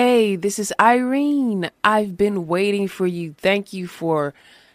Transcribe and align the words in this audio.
Hey, 0.00 0.36
this 0.36 0.60
is 0.60 0.72
Irene. 0.78 1.72
I've 1.82 2.16
been 2.16 2.46
waiting 2.46 2.86
for 2.86 3.04
you. 3.04 3.34
Thank 3.36 3.72
you 3.72 3.88
for 3.88 4.32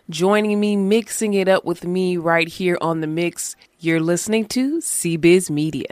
joining 0.09 0.59
me, 0.59 0.75
mixing 0.75 1.33
it 1.33 1.47
up 1.47 1.63
with 1.63 1.85
me 1.85 2.17
right 2.17 2.49
here 2.49 2.77
on 2.81 2.99
the 2.99 3.07
mix. 3.07 3.55
You're 3.79 4.01
listening 4.01 4.47
to 4.47 4.79
CBiz 4.79 5.49
Media. 5.49 5.87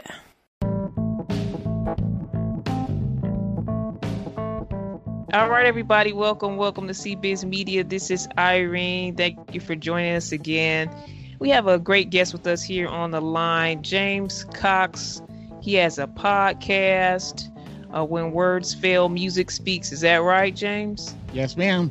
All 5.32 5.48
right, 5.48 5.64
everybody, 5.64 6.12
welcome, 6.12 6.58
welcome 6.58 6.86
to 6.88 6.92
CBiz 6.92 7.46
Media. 7.46 7.84
This 7.84 8.10
is 8.10 8.28
Irene. 8.36 9.16
Thank 9.16 9.54
you 9.54 9.60
for 9.60 9.74
joining 9.74 10.14
us 10.14 10.30
again. 10.32 10.94
We 11.38 11.48
have 11.48 11.68
a 11.68 11.78
great 11.78 12.10
guest 12.10 12.34
with 12.34 12.46
us 12.46 12.62
here 12.62 12.86
on 12.86 13.12
the 13.12 13.22
line, 13.22 13.82
James 13.82 14.44
Cox. 14.44 15.22
He 15.62 15.72
has 15.76 15.98
a 15.98 16.06
podcast, 16.06 17.48
uh, 17.92 18.04
When 18.04 18.32
Words 18.32 18.74
Fail, 18.74 19.08
Music 19.08 19.50
Speaks. 19.50 19.92
Is 19.92 20.00
that 20.00 20.16
right, 20.18 20.54
James? 20.54 21.14
Yes, 21.32 21.56
ma'am. 21.56 21.90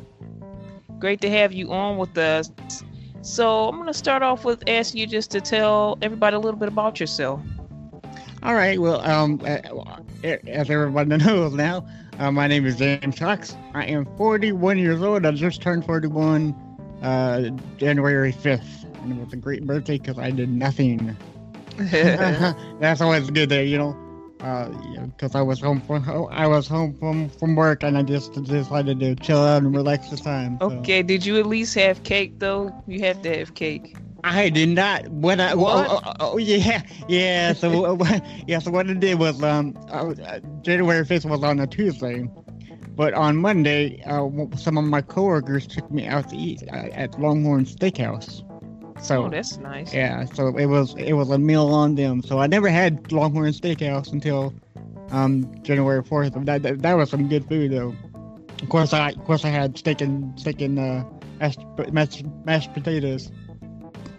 Great 0.98 1.20
to 1.20 1.30
have 1.30 1.52
you 1.52 1.72
on 1.72 1.98
with 1.98 2.16
us. 2.16 2.50
So, 3.22 3.68
I'm 3.68 3.76
going 3.76 3.86
to 3.86 3.94
start 3.94 4.22
off 4.22 4.44
with 4.44 4.64
asking 4.68 5.00
you 5.00 5.06
just 5.06 5.30
to 5.30 5.40
tell 5.40 5.96
everybody 6.02 6.34
a 6.36 6.40
little 6.40 6.58
bit 6.58 6.68
about 6.68 6.98
yourself. 6.98 7.40
All 8.42 8.54
right. 8.54 8.80
Well, 8.80 9.00
um, 9.02 9.40
as 10.24 10.70
everybody 10.70 11.16
knows 11.24 11.54
now, 11.54 11.86
uh, 12.18 12.32
my 12.32 12.46
name 12.48 12.66
is 12.66 12.76
James 12.76 13.18
Cox. 13.18 13.56
I 13.74 13.84
am 13.84 14.06
41 14.16 14.78
years 14.78 15.00
old. 15.02 15.24
I 15.24 15.30
just 15.30 15.62
turned 15.62 15.84
41 15.84 16.54
uh, 17.02 17.50
January 17.76 18.32
5th. 18.32 18.84
And 19.02 19.12
it 19.12 19.24
was 19.24 19.32
a 19.32 19.36
great 19.36 19.64
birthday 19.66 19.98
because 19.98 20.18
I 20.18 20.30
did 20.30 20.48
nothing. 20.48 21.16
That's 21.76 23.00
always 23.00 23.28
a 23.28 23.32
good 23.32 23.48
day, 23.48 23.66
you 23.66 23.78
know. 23.78 23.96
Because 24.42 25.36
uh, 25.36 25.38
I 25.38 25.42
was 25.42 25.60
home 25.60 25.80
from 25.80 26.04
I 26.32 26.48
was 26.48 26.66
home 26.66 26.96
from, 26.98 27.28
from 27.28 27.54
work 27.54 27.84
and 27.84 27.96
I 27.96 28.02
just 28.02 28.32
decided 28.42 28.98
to 28.98 29.14
chill 29.14 29.38
out 29.38 29.62
and 29.62 29.72
relax 29.74 30.08
the 30.08 30.16
time. 30.16 30.58
So. 30.60 30.70
Okay, 30.78 31.02
did 31.02 31.24
you 31.24 31.38
at 31.38 31.46
least 31.46 31.76
have 31.76 32.02
cake 32.02 32.40
though? 32.40 32.72
You 32.88 33.00
have 33.02 33.22
to 33.22 33.38
have 33.38 33.54
cake. 33.54 33.96
I 34.24 34.48
did 34.48 34.70
not. 34.70 35.08
When 35.08 35.40
I 35.40 35.54
what? 35.54 35.88
Oh, 35.88 36.00
oh, 36.04 36.12
oh, 36.18 36.36
yeah 36.38 36.82
yeah. 37.08 37.52
So 37.52 37.96
yeah. 38.48 38.58
So 38.58 38.72
what 38.72 38.90
I 38.90 38.94
did 38.94 39.20
was 39.20 39.40
um 39.44 39.78
uh, 39.90 40.40
January 40.62 41.04
fifth 41.04 41.24
was 41.24 41.44
on 41.44 41.60
a 41.60 41.66
Tuesday, 41.68 42.28
but 42.96 43.14
on 43.14 43.36
Monday 43.36 44.02
uh, 44.06 44.28
some 44.56 44.76
of 44.76 44.84
my 44.84 45.02
coworkers 45.02 45.68
took 45.68 45.88
me 45.92 46.04
out 46.04 46.30
to 46.30 46.36
eat 46.36 46.64
uh, 46.72 46.88
at 46.92 47.16
Longhorn 47.20 47.64
Steakhouse. 47.64 48.42
So 49.02 49.24
oh, 49.24 49.28
that's 49.28 49.58
nice. 49.58 49.92
Yeah. 49.92 50.24
So 50.26 50.56
it 50.56 50.66
was 50.66 50.94
it 50.96 51.14
was 51.14 51.30
a 51.30 51.38
meal 51.38 51.68
on 51.68 51.96
them. 51.96 52.22
So 52.22 52.38
I 52.38 52.46
never 52.46 52.68
had 52.68 53.10
Longhorn 53.10 53.52
Steakhouse 53.52 54.12
until 54.12 54.54
um 55.10 55.52
January 55.62 56.02
fourth. 56.02 56.32
That, 56.34 56.62
that, 56.62 56.82
that 56.82 56.94
was 56.94 57.10
some 57.10 57.28
good 57.28 57.46
food 57.48 57.72
though. 57.72 57.94
Of 58.62 58.68
course 58.68 58.92
I 58.92 59.10
of 59.10 59.24
course 59.24 59.44
I 59.44 59.48
had 59.48 59.76
steak 59.76 60.00
and 60.00 60.38
steak 60.38 60.60
and 60.60 60.78
uh, 60.78 61.04
mashed 61.40 61.60
mashed, 61.90 62.24
mashed 62.44 62.72
potatoes. 62.72 63.30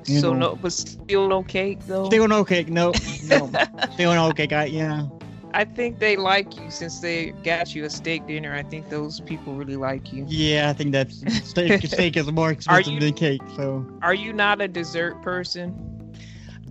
You 0.06 0.20
so 0.20 0.34
know. 0.34 0.40
no, 0.40 0.56
but 0.56 0.74
still 0.74 1.30
no 1.30 1.44
cake 1.44 1.80
though. 1.88 2.06
Still 2.08 2.28
no 2.28 2.44
cake. 2.44 2.68
No, 2.68 2.92
no. 3.24 3.50
still 3.94 4.14
no 4.14 4.32
cake. 4.34 4.52
I, 4.52 4.66
yeah. 4.66 5.08
I 5.54 5.66
think 5.66 6.00
they 6.00 6.18
like 6.18 6.58
you 6.58 6.72
since 6.72 7.00
they 7.00 7.32
got 7.44 7.76
you 7.76 7.86
a 7.86 7.90
steak 7.90 8.26
dinner. 8.26 8.54
I 8.54 8.64
think 8.64 8.90
those 8.90 9.20
people 9.20 9.54
really 9.54 9.76
like 9.76 10.12
you. 10.12 10.26
Yeah, 10.28 10.70
I 10.70 10.74
think 10.74 10.92
that's 10.92 11.24
steak. 11.50 11.86
steak 11.86 12.18
is 12.18 12.32
more 12.32 12.52
expensive 12.52 12.94
you, 12.94 13.00
than 13.00 13.14
cake. 13.14 13.42
So. 13.56 13.86
Are 14.02 14.16
you 14.16 14.34
not 14.34 14.62
a 14.62 14.68
dessert 14.68 15.22
person? 15.22 15.74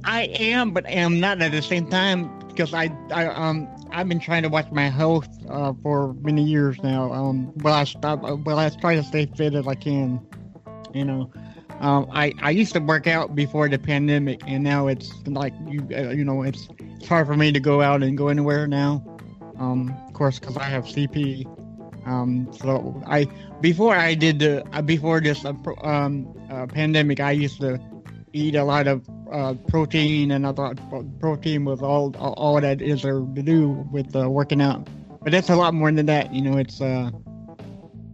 I 0.04 0.22
am, 0.40 0.72
but 0.72 0.84
I 0.86 0.92
am 0.92 1.20
not 1.20 1.40
at 1.42 1.52
the 1.52 1.62
same 1.62 1.86
time 1.88 2.38
because 2.48 2.74
I, 2.74 2.90
I 3.12 3.26
um 3.26 3.68
I've 3.92 4.08
been 4.08 4.18
trying 4.18 4.42
to 4.42 4.48
watch 4.48 4.70
my 4.72 4.88
health 4.88 5.28
uh, 5.48 5.72
for 5.82 6.14
many 6.14 6.42
years 6.42 6.82
now. 6.82 7.12
Um, 7.12 7.52
well 7.58 7.74
I 7.74 7.84
stop. 7.84 8.22
Well 8.22 8.58
I 8.58 8.68
try 8.70 8.96
to 8.96 9.02
stay 9.04 9.26
fit 9.26 9.54
as 9.54 9.68
I 9.68 9.74
can. 9.74 10.20
You 10.92 11.04
know. 11.04 11.30
Um, 11.80 12.06
I, 12.12 12.32
I 12.40 12.50
used 12.50 12.74
to 12.74 12.78
work 12.78 13.08
out 13.08 13.34
before 13.34 13.68
the 13.68 13.78
pandemic, 13.78 14.40
and 14.46 14.62
now 14.62 14.86
it's 14.86 15.12
like 15.26 15.52
you 15.66 15.86
uh, 15.92 16.10
you 16.10 16.24
know 16.24 16.42
it's, 16.42 16.68
it's 17.02 17.08
hard 17.08 17.26
for 17.26 17.36
me 17.36 17.50
to 17.50 17.58
go 17.58 17.82
out 17.82 18.04
and 18.04 18.16
go 18.16 18.28
anywhere 18.28 18.68
now. 18.68 19.04
Um, 19.58 19.92
of 20.06 20.12
course, 20.12 20.38
because 20.38 20.56
I 20.56 20.62
have 20.62 20.84
CP. 20.84 21.44
Um, 22.06 22.48
so 22.52 23.02
I 23.08 23.26
before 23.60 23.96
I 23.96 24.14
did 24.14 24.38
the 24.38 24.64
uh, 24.72 24.82
before 24.82 25.20
this 25.20 25.44
uh, 25.44 25.52
um, 25.82 26.32
uh, 26.48 26.68
pandemic, 26.68 27.18
I 27.18 27.32
used 27.32 27.60
to 27.60 27.80
eat 28.32 28.54
a 28.54 28.62
lot 28.62 28.86
of 28.86 29.04
uh, 29.32 29.54
protein, 29.66 30.30
and 30.30 30.46
I 30.46 30.52
thought 30.52 30.78
protein 31.18 31.64
was 31.64 31.82
all 31.82 32.14
all 32.16 32.60
that 32.60 32.80
is 32.80 33.02
there 33.02 33.18
to 33.18 33.42
do 33.42 33.70
with 33.90 34.14
working 34.14 34.62
out. 34.62 34.86
But 35.22 35.32
that's 35.32 35.50
a 35.50 35.56
lot 35.56 35.74
more 35.74 35.90
than 35.90 36.06
that. 36.06 36.32
You 36.32 36.42
know, 36.42 36.56
it's 36.56 36.80
uh, 36.80 37.10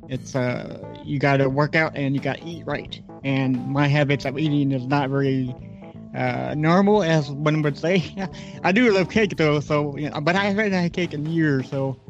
it's 0.09 0.35
uh, 0.35 0.83
you 1.05 1.19
got 1.19 1.37
to 1.37 1.51
work 1.51 1.77
out 1.77 1.95
and 1.95 2.15
you 2.15 2.23
got 2.23 2.39
to 2.39 2.47
eat 2.47 2.65
right 2.65 2.99
and 3.25 3.69
my 3.69 3.87
habits 3.87 4.25
of 4.25 4.39
eating 4.39 4.73
is 4.73 4.87
not 4.87 5.11
very 5.11 5.55
uh, 6.15 6.55
normal, 6.57 7.03
as 7.03 7.31
one 7.31 7.63
would 7.63 7.79
say. 7.79 8.03
I 8.65 8.73
do 8.73 8.91
love 8.93 9.11
cake 9.11 9.37
though, 9.37 9.61
so 9.61 9.97
you 9.97 10.11
know, 10.11 10.21
but 10.21 10.37
I 10.37 10.45
haven't 10.45 10.73
had 10.73 10.93
cake 10.93 11.15
in 11.15 11.27
years, 11.27 11.69
so 11.69 12.01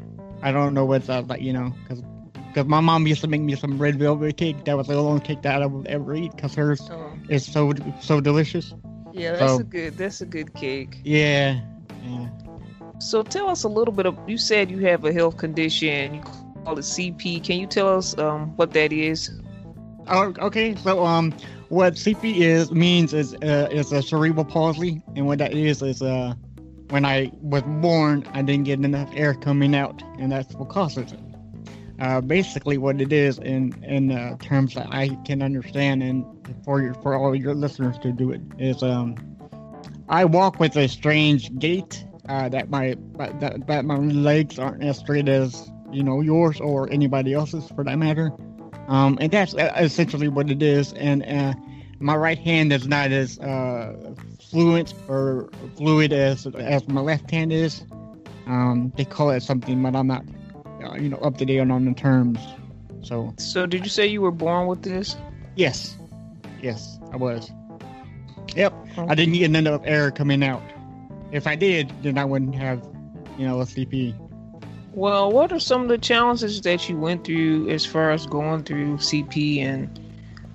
I 0.43 0.53
don't 0.53 0.75
know 0.75 0.85
what's 0.85 1.09
up, 1.09 1.29
like 1.29 1.41
you 1.41 1.53
know, 1.53 1.75
because 1.83 2.03
because 2.49 2.67
my 2.67 2.81
mom 2.81 3.07
used 3.07 3.21
to 3.21 3.29
make 3.29 3.43
me 3.43 3.55
some 3.55 3.79
red 3.79 3.99
velvet 3.99 4.37
cake. 4.37 4.65
That 4.65 4.77
was 4.77 4.87
the 4.87 4.95
only 4.95 5.21
cake 5.21 5.43
that 5.43 5.63
I 5.63 5.67
would 5.67 5.87
ever 5.87 6.15
eat 6.15 6.35
because 6.35 6.55
hers 6.55 6.89
oh. 6.91 7.13
is 7.29 7.45
so 7.45 7.73
so 8.01 8.21
delicious. 8.21 8.75
Yeah, 9.13 9.33
that's 9.33 9.53
so, 9.53 9.61
a 9.61 9.65
good 9.65 9.97
that's 9.97 10.21
a 10.21 10.27
good 10.27 10.55
cake. 10.55 11.01
Yeah, 11.05 11.61
yeah. 12.05 12.29
So 13.01 13.23
tell 13.23 13.49
us 13.49 13.65
a 13.65 13.69
little 13.69 13.93
bit 13.93 14.07
of. 14.07 14.19
You 14.27 14.39
said 14.39 14.71
you 14.71 14.79
have 14.79 15.05
a 15.05 15.13
health 15.13 15.37
condition. 15.37 16.15
You 16.15 16.23
call 16.65 16.79
it 16.79 16.83
CP. 16.83 17.45
Can 17.45 17.59
you 17.61 17.67
tell 17.67 17.89
us 17.97 18.17
um, 18.19 18.57
what 18.57 18.73
that 18.73 18.93
is? 18.93 19.31
Oh, 20.09 20.33
okay. 20.39 20.75
So, 20.77 21.05
um, 21.05 21.35
what 21.69 21.95
CP 21.95 22.37
is 22.37 22.73
means 22.73 23.13
is 23.13 23.35
uh, 23.35 23.69
is 23.71 23.93
a 23.93 24.03
cerebral 24.03 24.45
palsy, 24.45 25.03
and 25.17 25.27
what 25.27 25.39
that 25.39 25.53
is 25.53 25.83
is 25.83 26.01
uh, 26.01 26.35
when 26.91 27.05
I 27.05 27.31
was 27.41 27.63
born, 27.63 28.27
I 28.33 28.43
didn't 28.43 28.65
get 28.65 28.79
enough 28.81 29.11
air 29.15 29.35
coming 29.35 29.75
out, 29.75 30.03
and 30.19 30.33
that's 30.33 30.55
what 30.55 30.69
causes 30.71 31.13
it. 31.13 31.21
Uh, 32.01 32.21
basically, 32.21 32.79
what 32.79 33.01
it 33.01 33.13
is 33.13 33.39
in 33.39 33.83
in 33.85 34.13
uh, 34.13 34.37
terms 34.39 34.75
that 34.75 34.87
I 34.91 35.09
can 35.27 35.43
understand, 35.43 36.03
and 36.03 36.25
for 36.65 36.81
your, 36.81 36.95
for 36.95 37.15
all 37.15 37.35
your 37.35 37.55
listeners 37.55 37.99
to 37.99 38.13
do 38.13 38.31
it 38.31 38.41
is 38.59 38.83
um, 38.83 39.17
I 40.09 40.25
walk 40.25 40.61
with 40.61 40.77
a 40.77 40.89
strange 40.89 41.57
gait. 41.59 42.05
Uh, 42.29 42.49
that 42.49 42.69
my 42.69 42.95
that, 43.17 43.67
that 43.67 43.85
my 43.85 43.97
legs 43.97 44.59
aren't 44.59 44.83
as 44.83 44.99
straight 44.99 45.29
as 45.29 45.71
you 45.91 46.03
know 46.03 46.21
yours 46.21 46.61
or 46.61 46.91
anybody 46.91 47.33
else's 47.33 47.69
for 47.69 47.85
that 47.85 47.99
matter. 47.99 48.31
Um, 48.89 49.19
and 49.21 49.31
that's 49.31 49.55
uh, 49.55 49.73
essentially 49.77 50.29
what 50.29 50.51
it 50.51 50.63
is. 50.63 50.93
And 50.95 51.23
uh, 51.25 51.55
my 52.01 52.17
right 52.17 52.39
hand 52.39 52.73
is 52.73 52.89
not 52.89 53.13
as 53.13 53.39
uh, 53.39 54.15
fluent 54.41 54.95
or 55.09 55.51
fluid 55.77 56.13
as 56.13 56.47
as 56.47 56.89
my 56.89 57.01
left 57.01 57.31
hand 57.31 57.53
is. 57.53 57.85
Um, 58.47 58.93
they 58.97 59.05
call 59.05 59.31
it 59.31 59.43
something, 59.43 59.83
but 59.83 59.95
I'm 59.95 60.07
not, 60.07 60.25
uh, 60.83 60.95
you 60.95 61.11
know, 61.11 61.19
up 61.19 61.37
to 61.37 61.45
date 61.45 61.61
on 61.61 61.85
the 61.85 61.93
terms. 61.93 62.39
So. 63.03 63.35
So 63.39 63.67
did 63.67 63.85
you 63.85 63.91
say 63.91 64.07
you 64.07 64.23
were 64.23 64.33
born 64.33 64.67
with 64.67 64.83
this? 64.83 65.17
Yes. 65.55 65.97
Yes, 66.63 66.99
I 67.13 67.17
was. 67.17 67.53
Yep. 68.57 68.73
Okay. 68.73 69.07
I 69.07 69.15
didn't 69.15 69.35
get 69.35 69.55
enough 69.55 69.83
air 69.85 70.11
coming 70.11 70.43
out. 70.43 70.63
If 71.31 71.47
I 71.47 71.57
did, 71.57 71.93
then 72.03 72.17
I 72.17 72.25
wouldn't 72.25 72.55
have, 72.55 72.83
you 73.37 73.47
know, 73.47 73.61
a 73.61 73.65
CP. 73.65 74.15
Well, 74.93 75.31
what 75.33 75.53
are 75.53 75.61
some 75.61 75.83
of 75.83 75.89
the 75.89 75.99
challenges 75.99 76.61
that 76.63 76.89
you 76.89 76.99
went 76.99 77.25
through 77.25 77.69
as 77.69 77.85
far 77.85 78.11
as 78.11 78.27
going 78.27 78.65
through 78.65 78.97
CP 78.97 79.61
and 79.63 80.01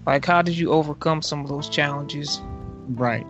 like 0.06 0.26
how 0.26 0.42
did 0.42 0.58
you 0.58 0.72
overcome 0.72 1.22
some 1.22 1.42
of 1.42 1.50
those 1.50 1.70
challenges? 1.70 2.42
Right. 2.90 3.26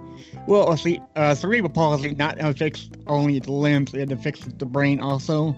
Well, 0.48 0.76
see, 0.78 1.00
uh, 1.16 1.36
cerebral 1.36 1.72
palsy 1.72 2.16
not 2.16 2.40
affects 2.40 2.90
only 3.08 3.40
the 3.40 3.52
limbs; 3.52 3.94
it 3.94 4.12
affects 4.12 4.46
the 4.46 4.66
brain 4.66 5.00
also. 5.00 5.56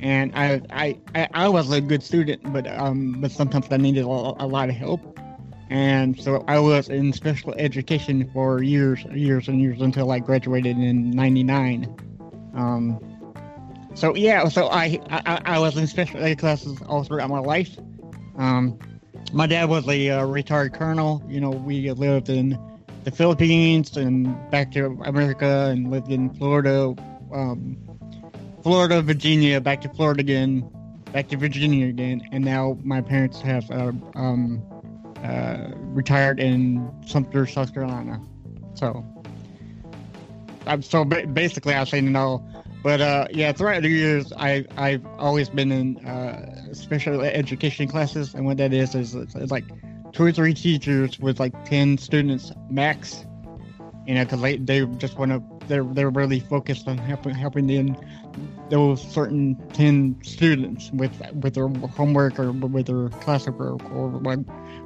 And 0.00 0.32
I, 0.34 0.60
I, 0.70 0.98
I, 1.14 1.28
I 1.32 1.48
was 1.48 1.72
a 1.72 1.80
good 1.80 2.02
student, 2.02 2.52
but 2.52 2.66
um, 2.66 3.20
but 3.20 3.30
sometimes 3.30 3.66
I 3.70 3.76
needed 3.76 4.04
a, 4.04 4.08
a 4.08 4.46
lot 4.46 4.68
of 4.68 4.74
help. 4.74 5.18
And 5.70 6.20
so 6.20 6.44
I 6.46 6.58
was 6.58 6.88
in 6.88 7.12
special 7.12 7.54
education 7.54 8.30
for 8.32 8.62
years, 8.62 9.04
years 9.12 9.48
and 9.48 9.60
years 9.60 9.80
until 9.80 10.10
I 10.10 10.18
graduated 10.18 10.76
in 10.76 11.10
'99. 11.12 11.94
Um, 12.54 13.00
so 13.96 14.14
yeah, 14.14 14.46
so 14.48 14.68
I, 14.68 15.00
I 15.08 15.40
I 15.44 15.58
was 15.58 15.76
in 15.76 15.86
special 15.86 16.22
ed 16.22 16.38
classes 16.38 16.80
all 16.82 17.02
throughout 17.02 17.30
my 17.30 17.38
life. 17.38 17.76
Um, 18.36 18.78
my 19.32 19.46
dad 19.46 19.70
was 19.70 19.88
a 19.88 20.10
uh, 20.10 20.24
retired 20.26 20.74
colonel. 20.74 21.24
You 21.26 21.40
know, 21.40 21.50
we 21.50 21.90
lived 21.90 22.28
in 22.28 22.58
the 23.04 23.10
Philippines 23.10 23.96
and 23.96 24.36
back 24.50 24.70
to 24.72 24.86
America 25.04 25.68
and 25.70 25.90
lived 25.90 26.10
in 26.10 26.28
Florida, 26.34 26.94
um, 27.32 27.78
Florida, 28.62 29.00
Virginia, 29.00 29.62
back 29.62 29.80
to 29.80 29.88
Florida 29.88 30.20
again, 30.20 30.68
back 31.12 31.28
to 31.28 31.38
Virginia 31.38 31.86
again, 31.86 32.20
and 32.32 32.44
now 32.44 32.76
my 32.84 33.00
parents 33.00 33.40
have 33.40 33.70
uh, 33.70 33.92
um, 34.14 34.62
uh, 35.24 35.68
retired 35.78 36.38
in 36.38 36.92
Sumter, 37.06 37.46
South 37.46 37.72
Carolina. 37.72 38.20
So, 38.74 39.02
I'm 40.66 40.82
so 40.82 41.02
basically 41.02 41.72
I 41.72 41.84
say 41.84 42.00
you 42.00 42.10
know 42.10 42.46
but 42.86 43.00
uh, 43.00 43.26
yeah, 43.32 43.50
throughout 43.50 43.82
the 43.82 43.88
years, 43.88 44.32
I 44.36 44.64
I've 44.76 45.04
always 45.18 45.48
been 45.48 45.72
in 45.72 45.96
uh, 46.06 46.72
special 46.72 47.20
education 47.20 47.88
classes, 47.88 48.32
and 48.32 48.46
what 48.46 48.58
that 48.58 48.72
is 48.72 48.94
is 48.94 49.12
it's, 49.16 49.34
it's 49.34 49.50
like 49.50 49.64
two 50.12 50.22
or 50.22 50.30
three 50.30 50.54
teachers 50.54 51.18
with 51.18 51.40
like 51.40 51.64
ten 51.64 51.98
students 51.98 52.52
max. 52.70 53.26
You 54.06 54.14
know, 54.14 54.22
because 54.22 54.40
they, 54.40 54.58
they 54.58 54.86
just 54.98 55.18
want 55.18 55.32
to 55.32 55.42
they're 55.66 55.82
they're 55.82 56.10
really 56.10 56.38
focused 56.38 56.86
on 56.86 56.96
helping 56.96 57.34
helping 57.34 57.68
in 57.70 57.96
those 58.70 59.02
certain 59.02 59.56
ten 59.72 60.16
students 60.22 60.92
with 60.92 61.10
with 61.42 61.54
their 61.54 61.66
homework 61.66 62.38
or 62.38 62.52
with 62.52 62.86
their 62.86 63.08
classwork 63.18 63.82
or 63.90 64.10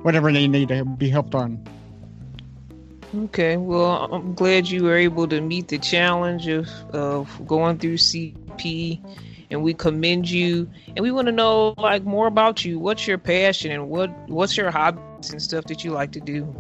whatever 0.05 0.33
they 0.33 0.49
need 0.49 0.69
to 0.69 0.87
be 0.87 1.11
helped 1.11 1.35
on. 1.35 1.63
Okay, 3.13 3.57
well, 3.57 4.09
I'm 4.13 4.35
glad 4.35 4.69
you 4.69 4.85
were 4.85 4.97
able 4.97 5.27
to 5.29 5.41
meet 5.41 5.67
the 5.69 5.79
challenge 5.79 6.47
of, 6.47 6.69
of 6.91 7.47
going 7.47 7.79
through 7.79 7.97
CP, 7.97 9.01
and 9.51 9.65
we 9.65 9.75
commend 9.75 10.31
you. 10.31 10.71
And 10.95 11.01
we 11.01 11.11
want 11.11 11.27
to 11.27 11.33
know 11.33 11.75
like 11.77 12.05
more 12.05 12.29
about 12.29 12.65
you. 12.65 12.79
What's 12.79 13.09
your 13.09 13.19
passion 13.19 13.73
and 13.73 13.89
what 13.89 14.11
what's 14.29 14.57
your 14.57 14.71
hobbies 14.71 15.31
and 15.31 15.43
stuff 15.43 15.65
that 15.65 15.83
you 15.83 15.91
like 15.91 16.13
to 16.13 16.21
do? 16.21 16.55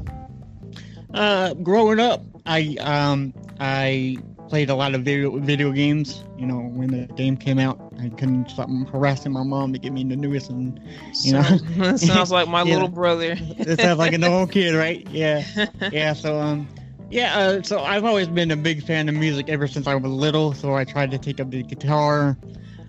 Uh, 1.15 1.55
growing 1.55 2.01
up, 2.01 2.25
I 2.47 2.77
um 2.81 3.33
I 3.61 4.19
played 4.51 4.69
a 4.69 4.75
lot 4.75 4.95
of 4.95 5.03
video 5.03 5.39
video 5.39 5.71
games. 5.71 6.25
You 6.37 6.47
know, 6.47 6.59
when 6.59 6.89
the 6.89 7.07
game 7.15 7.37
came 7.37 7.59
out, 7.59 7.81
I 8.01 8.09
couldn't 8.11 8.51
stop 8.51 8.69
harassing 8.93 9.33
my 9.33 9.45
mom 9.45 9.73
to 9.73 9.79
get 9.79 9.93
me 9.93 10.05
the 10.05 10.17
newest, 10.17 10.51
and 10.51 10.79
you 11.23 11.31
sounds, 11.33 11.63
know, 11.77 11.97
sounds 11.97 12.31
like 12.31 12.49
my 12.49 12.63
little 12.75 12.89
brother. 12.89 13.37
it 13.39 13.81
sounds 13.81 13.99
like 13.99 14.13
an 14.13 14.25
old 14.25 14.53
kid, 14.53 14.75
right? 14.75 15.09
Yeah, 15.09 15.45
yeah. 15.93 16.13
So 16.13 16.39
um, 16.39 16.69
yeah. 17.09 17.39
Uh, 17.39 17.63
so 17.63 17.81
I've 17.81 18.05
always 18.05 18.29
been 18.29 18.51
a 18.51 18.57
big 18.57 18.85
fan 18.85 19.09
of 19.09 19.15
music 19.15 19.49
ever 19.49 19.67
since 19.67 19.87
I 19.87 19.95
was 19.95 20.11
little. 20.11 20.53
So 20.53 20.75
I 20.75 20.85
tried 20.85 21.13
to 21.13 21.19
take 21.19 21.41
up 21.41 21.51
the 21.51 21.63
guitar. 21.63 22.37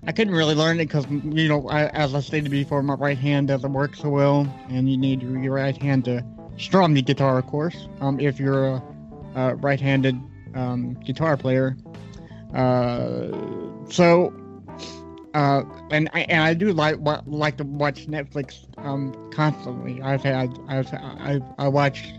I 0.07 0.11
couldn't 0.11 0.33
really 0.33 0.55
learn 0.55 0.79
it 0.79 0.85
because 0.85 1.05
you 1.09 1.47
know, 1.47 1.69
I, 1.69 1.85
as 1.89 2.15
I 2.15 2.21
stated 2.21 2.49
before, 2.49 2.81
my 2.81 2.95
right 2.95 3.17
hand 3.17 3.47
doesn't 3.49 3.71
work 3.71 3.95
so 3.95 4.09
well, 4.09 4.51
and 4.69 4.89
you 4.89 4.97
need 4.97 5.21
your 5.21 5.53
right 5.53 5.79
hand 5.79 6.05
to 6.05 6.25
strum 6.57 6.95
the 6.95 7.03
guitar, 7.03 7.37
of 7.37 7.45
course. 7.45 7.87
Um, 7.99 8.19
if 8.19 8.39
you're 8.39 8.67
a, 8.67 8.83
a 9.35 9.55
right-handed 9.55 10.19
um, 10.55 10.93
guitar 11.05 11.37
player. 11.37 11.77
Uh, 12.53 13.31
so, 13.89 14.33
uh, 15.33 15.63
and 15.91 16.09
I 16.13 16.21
and 16.21 16.43
I 16.43 16.53
do 16.53 16.73
like 16.73 16.97
like 17.25 17.57
to 17.57 17.63
watch 17.63 18.07
Netflix 18.07 18.65
um, 18.77 19.13
constantly. 19.31 20.01
I've 20.01 20.23
had 20.23 20.57
I've 20.67 20.93
I've 20.93 21.43
I 21.57 21.67
watch 21.67 22.13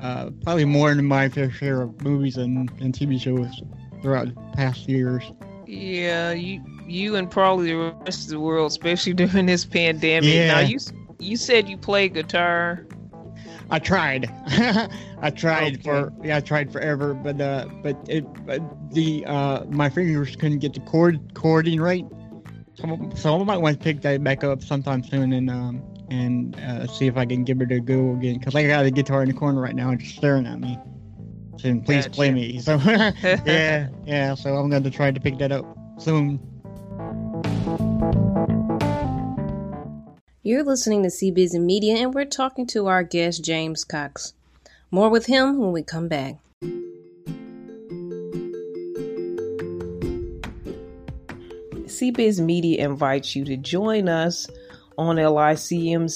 uh, 0.00 0.30
probably 0.42 0.64
more 0.64 0.94
than 0.94 1.04
my 1.04 1.28
fair 1.28 1.50
share 1.50 1.82
of 1.82 2.00
movies 2.02 2.36
and, 2.36 2.70
and 2.80 2.94
TV 2.94 3.20
shows 3.20 3.62
throughout 4.02 4.34
the 4.34 4.56
past 4.56 4.88
years. 4.88 5.24
Yeah, 5.66 6.32
you 6.32 6.62
you 6.86 7.16
and 7.16 7.30
probably 7.30 7.72
the 7.72 7.94
rest 8.04 8.24
of 8.24 8.30
the 8.30 8.40
world, 8.40 8.70
especially 8.70 9.12
during 9.14 9.46
this 9.46 9.64
pandemic. 9.64 10.34
Yeah. 10.34 10.54
Now 10.54 10.60
you 10.60 10.78
you 11.18 11.36
said 11.36 11.68
you 11.68 11.76
play 11.76 12.08
guitar. 12.08 12.86
I 13.70 13.78
tried. 13.78 14.28
I 15.22 15.30
tried 15.30 15.74
okay. 15.74 15.82
for 15.82 16.12
yeah, 16.24 16.38
I 16.38 16.40
tried 16.40 16.72
forever, 16.72 17.14
but 17.14 17.40
uh, 17.40 17.66
but 17.82 17.96
it 18.08 18.24
but 18.44 18.60
the 18.92 19.24
uh, 19.26 19.64
my 19.66 19.88
fingers 19.88 20.34
couldn't 20.36 20.58
get 20.58 20.74
the 20.74 20.80
chord 20.80 21.34
chording 21.34 21.80
right. 21.80 22.04
So, 22.74 23.10
so 23.14 23.40
I 23.40 23.44
might 23.44 23.58
want 23.58 23.78
to 23.78 23.84
pick 23.84 24.00
that 24.02 24.22
back 24.24 24.42
up 24.42 24.62
sometime 24.62 25.02
soon 25.04 25.32
and 25.32 25.50
um 25.50 25.82
and 26.10 26.58
uh, 26.60 26.86
see 26.86 27.06
if 27.06 27.16
I 27.16 27.24
can 27.24 27.44
give 27.44 27.60
it 27.60 27.70
a 27.70 27.80
go 27.80 28.12
again 28.12 28.38
because 28.38 28.54
I 28.54 28.66
got 28.66 28.84
a 28.84 28.90
guitar 28.90 29.22
in 29.22 29.28
the 29.28 29.34
corner 29.34 29.60
right 29.60 29.74
now 29.74 29.90
and 29.90 30.00
just 30.00 30.16
staring 30.16 30.46
at 30.46 30.60
me. 30.60 30.78
Saying, 31.58 31.82
please 31.82 32.06
gotcha. 32.06 32.10
play 32.10 32.30
me. 32.30 32.58
So 32.58 32.76
yeah, 32.86 33.88
yeah. 34.06 34.34
So 34.34 34.56
I'm 34.56 34.70
going 34.70 34.82
to 34.82 34.90
try 34.90 35.10
to 35.10 35.20
pick 35.20 35.38
that 35.38 35.52
up 35.52 35.66
soon. 35.98 36.40
You're 40.42 40.64
listening 40.64 41.02
to 41.02 41.10
CBiz 41.10 41.52
Media, 41.60 41.96
and 41.96 42.14
we're 42.14 42.24
talking 42.24 42.66
to 42.68 42.86
our 42.86 43.02
guest, 43.02 43.44
James 43.44 43.84
Cox. 43.84 44.32
More 44.90 45.10
with 45.10 45.26
him 45.26 45.58
when 45.58 45.70
we 45.70 45.82
come 45.82 46.08
back. 46.08 46.36
CBiz 51.84 52.40
Media 52.40 52.82
invites 52.82 53.36
you 53.36 53.44
to 53.44 53.58
join 53.58 54.08
us 54.08 54.48
on 54.96 55.16
licmc.net. 55.16 56.14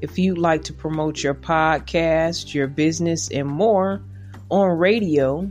If 0.00 0.16
you'd 0.16 0.38
like 0.38 0.62
to 0.62 0.72
promote 0.72 1.24
your 1.24 1.34
podcast, 1.34 2.54
your 2.54 2.68
business, 2.68 3.28
and 3.32 3.48
more 3.48 4.00
on 4.48 4.78
radio, 4.78 5.50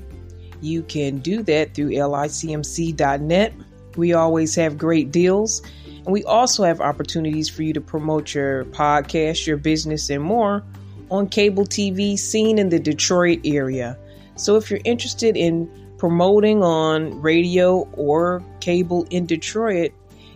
you 0.62 0.84
can 0.84 1.18
do 1.18 1.44
that 1.44 1.74
through 1.74 1.90
licmc.net. 1.90 3.54
We 3.98 4.14
always 4.14 4.56
have 4.56 4.78
great 4.78 5.12
deals 5.12 5.62
and 6.08 6.14
we 6.14 6.24
also 6.24 6.64
have 6.64 6.80
opportunities 6.80 7.50
for 7.50 7.64
you 7.64 7.74
to 7.74 7.82
promote 7.82 8.34
your 8.34 8.64
podcast, 8.64 9.46
your 9.46 9.58
business, 9.58 10.10
and 10.10 10.24
more 10.24 10.64
on 11.12 11.28
cable 11.28 11.66
TV 11.66 12.18
seen 12.18 12.60
in 12.60 12.70
the 12.70 12.80
Detroit 12.80 13.42
area. 13.44 13.98
So 14.38 14.56
if 14.56 14.72
you're 14.72 14.80
interested 14.86 15.36
in 15.36 15.70
promoting 15.98 16.64
on 16.64 17.22
radio 17.22 17.80
or 17.92 18.42
cable 18.62 19.06
in 19.10 19.26
Detroit, 19.26 19.92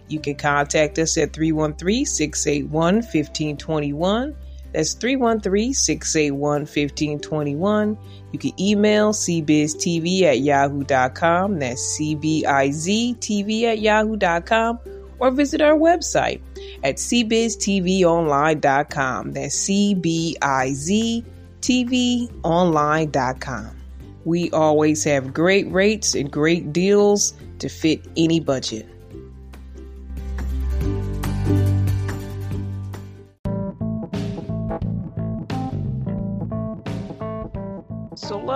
you 0.09 0.19
can 0.19 0.35
contact 0.35 0.99
us 0.99 1.17
at 1.17 1.31
313 1.31 2.05
681 2.05 2.95
1521. 2.95 4.35
That's 4.73 4.93
313 4.95 5.73
681 5.73 6.61
1521. 6.63 7.97
You 8.33 8.39
can 8.39 8.51
email 8.59 9.13
cbiztv 9.13 10.21
at 10.23 10.39
yahoo.com. 10.41 11.59
That's 11.59 11.97
cbiztv 11.97 13.63
at 13.63 13.79
yahoo.com 13.79 14.79
or 15.21 15.31
visit 15.31 15.61
our 15.61 15.77
website 15.77 16.41
at 16.83 16.95
cbiztvonline.com. 16.95 19.31
That's 19.31 19.55
C 19.55 19.93
B 19.93 20.35
I 20.41 20.73
Z 20.73 21.23
TVonline.com. 21.61 23.77
We 24.25 24.51
always 24.51 25.05
have 25.05 25.33
great 25.33 25.71
rates 25.71 26.13
and 26.15 26.29
great 26.31 26.73
deals 26.73 27.33
to 27.59 27.69
fit 27.69 28.03
any 28.17 28.39
budget. 28.39 28.87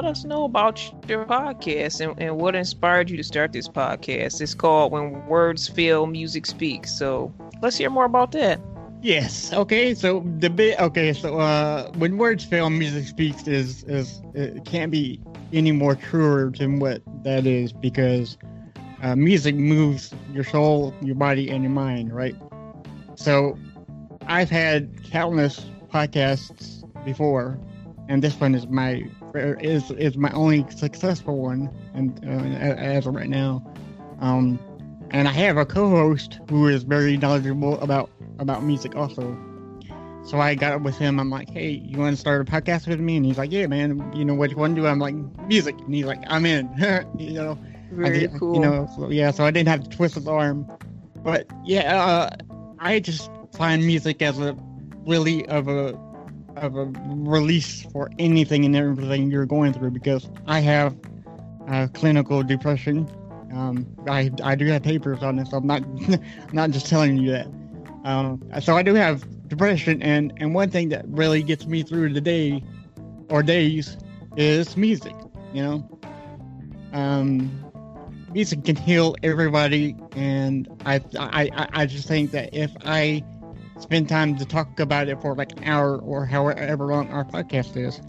Let 0.05 0.11
us 0.11 0.23
know 0.23 0.43
about 0.43 0.79
your 1.09 1.25
podcast 1.25 1.99
and, 1.99 2.21
and 2.21 2.37
what 2.37 2.53
inspired 2.53 3.09
you 3.09 3.17
to 3.17 3.23
start 3.23 3.51
this 3.51 3.67
podcast. 3.67 4.39
It's 4.39 4.53
called 4.53 4.91
When 4.91 5.25
Words 5.25 5.67
Fail, 5.67 6.05
Music 6.05 6.45
Speaks. 6.45 6.95
So 6.95 7.33
let's 7.63 7.75
hear 7.75 7.89
more 7.89 8.05
about 8.05 8.31
that. 8.33 8.61
Yes. 9.01 9.51
Okay. 9.51 9.95
So 9.95 10.23
the 10.37 10.51
bit. 10.51 10.79
Okay. 10.79 11.11
So 11.11 11.39
uh, 11.39 11.91
when 11.93 12.17
words 12.17 12.45
fail, 12.45 12.69
music 12.69 13.07
speaks 13.07 13.47
is 13.47 13.83
is 13.85 14.21
it 14.35 14.63
can't 14.65 14.91
be 14.91 15.19
any 15.51 15.71
more 15.71 15.95
truer 15.95 16.51
than 16.51 16.79
what 16.79 17.01
that 17.23 17.47
is 17.47 17.73
because 17.73 18.37
uh, 19.01 19.15
music 19.15 19.55
moves 19.55 20.13
your 20.31 20.43
soul, 20.43 20.93
your 21.01 21.15
body, 21.15 21.49
and 21.49 21.63
your 21.63 21.71
mind. 21.71 22.13
Right. 22.13 22.35
So 23.15 23.57
I've 24.27 24.51
had 24.51 25.03
countless 25.03 25.65
podcasts 25.91 26.83
before, 27.03 27.59
and 28.07 28.23
this 28.23 28.39
one 28.39 28.53
is 28.53 28.67
my 28.67 29.03
is 29.37 29.91
is 29.91 30.17
my 30.17 30.31
only 30.31 30.65
successful 30.69 31.37
one, 31.37 31.69
and 31.93 32.19
uh, 32.25 32.29
as 32.29 33.05
of 33.05 33.15
right 33.15 33.29
now, 33.29 33.63
um, 34.19 34.59
and 35.11 35.27
I 35.27 35.31
have 35.31 35.57
a 35.57 35.65
co-host 35.65 36.39
who 36.49 36.67
is 36.67 36.83
very 36.83 37.17
knowledgeable 37.17 37.79
about 37.79 38.09
about 38.39 38.63
music 38.63 38.95
also. 38.95 39.37
So 40.25 40.39
I 40.39 40.55
got 40.55 40.73
up 40.73 40.81
with 40.81 40.97
him. 40.97 41.19
I'm 41.19 41.29
like, 41.29 41.49
hey, 41.49 41.69
you 41.69 41.99
want 41.99 42.15
to 42.15 42.19
start 42.19 42.41
a 42.41 42.51
podcast 42.51 42.87
with 42.87 42.99
me? 42.99 43.15
And 43.15 43.25
he's 43.25 43.37
like, 43.37 43.51
yeah, 43.51 43.67
man. 43.67 44.11
You 44.15 44.25
know 44.25 44.33
what 44.33 44.49
you 44.49 44.57
want 44.57 44.75
to 44.75 44.81
do? 44.81 44.87
I'm 44.87 44.97
like, 44.97 45.13
music. 45.45 45.75
And 45.79 45.93
he's 45.93 46.05
like, 46.05 46.19
I'm 46.27 46.47
in. 46.47 46.67
you 47.19 47.33
know, 47.33 47.59
very 47.91 48.21
did, 48.21 48.39
cool. 48.39 48.55
You 48.55 48.61
know, 48.61 48.89
so, 48.95 49.11
yeah. 49.11 49.29
So 49.29 49.45
I 49.45 49.51
didn't 49.51 49.67
have 49.67 49.83
to 49.83 49.89
twist 49.89 50.15
his 50.15 50.27
arm, 50.27 50.65
but 51.23 51.45
yeah, 51.63 52.03
uh, 52.03 52.35
I 52.79 52.99
just 52.99 53.29
find 53.53 53.85
music 53.85 54.21
as 54.23 54.39
a 54.39 54.57
really 55.05 55.45
of 55.47 55.67
a 55.67 55.93
of 56.57 56.75
a 56.75 56.85
release 57.07 57.83
for 57.91 58.09
anything 58.19 58.65
and 58.65 58.75
everything 58.75 59.29
you're 59.29 59.45
going 59.45 59.73
through 59.73 59.91
because 59.91 60.29
I 60.47 60.59
have 60.59 60.95
uh, 61.67 61.87
clinical 61.93 62.43
depression. 62.43 63.09
Um, 63.53 63.87
I 64.07 64.31
I 64.43 64.55
do 64.55 64.65
have 64.67 64.83
papers 64.83 65.23
on 65.23 65.37
this. 65.37 65.51
So 65.51 65.57
I'm 65.57 65.67
not 65.67 65.83
not 66.53 66.71
just 66.71 66.87
telling 66.87 67.17
you 67.17 67.31
that. 67.31 67.47
Um, 68.03 68.41
so 68.61 68.75
I 68.75 68.83
do 68.83 68.93
have 68.93 69.25
depression, 69.47 70.01
and 70.01 70.33
and 70.37 70.53
one 70.53 70.69
thing 70.69 70.89
that 70.89 71.05
really 71.07 71.41
gets 71.41 71.65
me 71.65 71.83
through 71.83 72.13
the 72.13 72.21
day 72.21 72.63
or 73.29 73.43
days 73.43 73.97
is 74.35 74.75
music. 74.77 75.15
You 75.53 75.63
know, 75.63 75.99
um, 76.93 77.65
music 78.33 78.65
can 78.65 78.75
heal 78.75 79.15
everybody, 79.23 79.95
and 80.15 80.67
I 80.85 81.01
I 81.17 81.67
I 81.73 81.85
just 81.85 82.07
think 82.07 82.31
that 82.31 82.53
if 82.53 82.71
I 82.85 83.23
spend 83.79 84.09
time 84.09 84.37
to 84.37 84.45
talk 84.45 84.79
about 84.79 85.07
it 85.07 85.21
for 85.21 85.35
like 85.35 85.51
an 85.57 85.63
hour 85.63 85.97
or 85.99 86.25
however 86.25 86.85
long 86.87 87.09
our 87.09 87.25
podcast 87.25 87.75
is, 87.77 88.01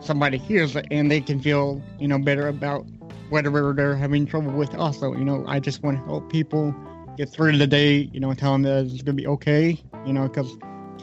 somebody 0.00 0.38
hears 0.38 0.76
it 0.76 0.86
and 0.90 1.10
they 1.10 1.20
can 1.20 1.40
feel, 1.40 1.82
you 1.98 2.08
know, 2.08 2.18
better 2.18 2.48
about 2.48 2.86
whatever 3.30 3.72
they're 3.74 3.96
having 3.96 4.26
trouble 4.26 4.52
with. 4.52 4.74
Also, 4.74 5.12
you 5.14 5.24
know, 5.24 5.44
I 5.46 5.60
just 5.60 5.82
want 5.82 5.98
to 5.98 6.04
help 6.04 6.30
people 6.30 6.74
get 7.16 7.28
through 7.30 7.56
the 7.58 7.66
day. 7.66 8.10
You 8.12 8.20
know, 8.20 8.34
tell 8.34 8.52
them 8.52 8.62
that 8.62 8.86
it's 8.86 9.02
gonna 9.02 9.14
be 9.14 9.26
okay. 9.26 9.82
You 10.04 10.12
know, 10.12 10.28
because 10.28 10.56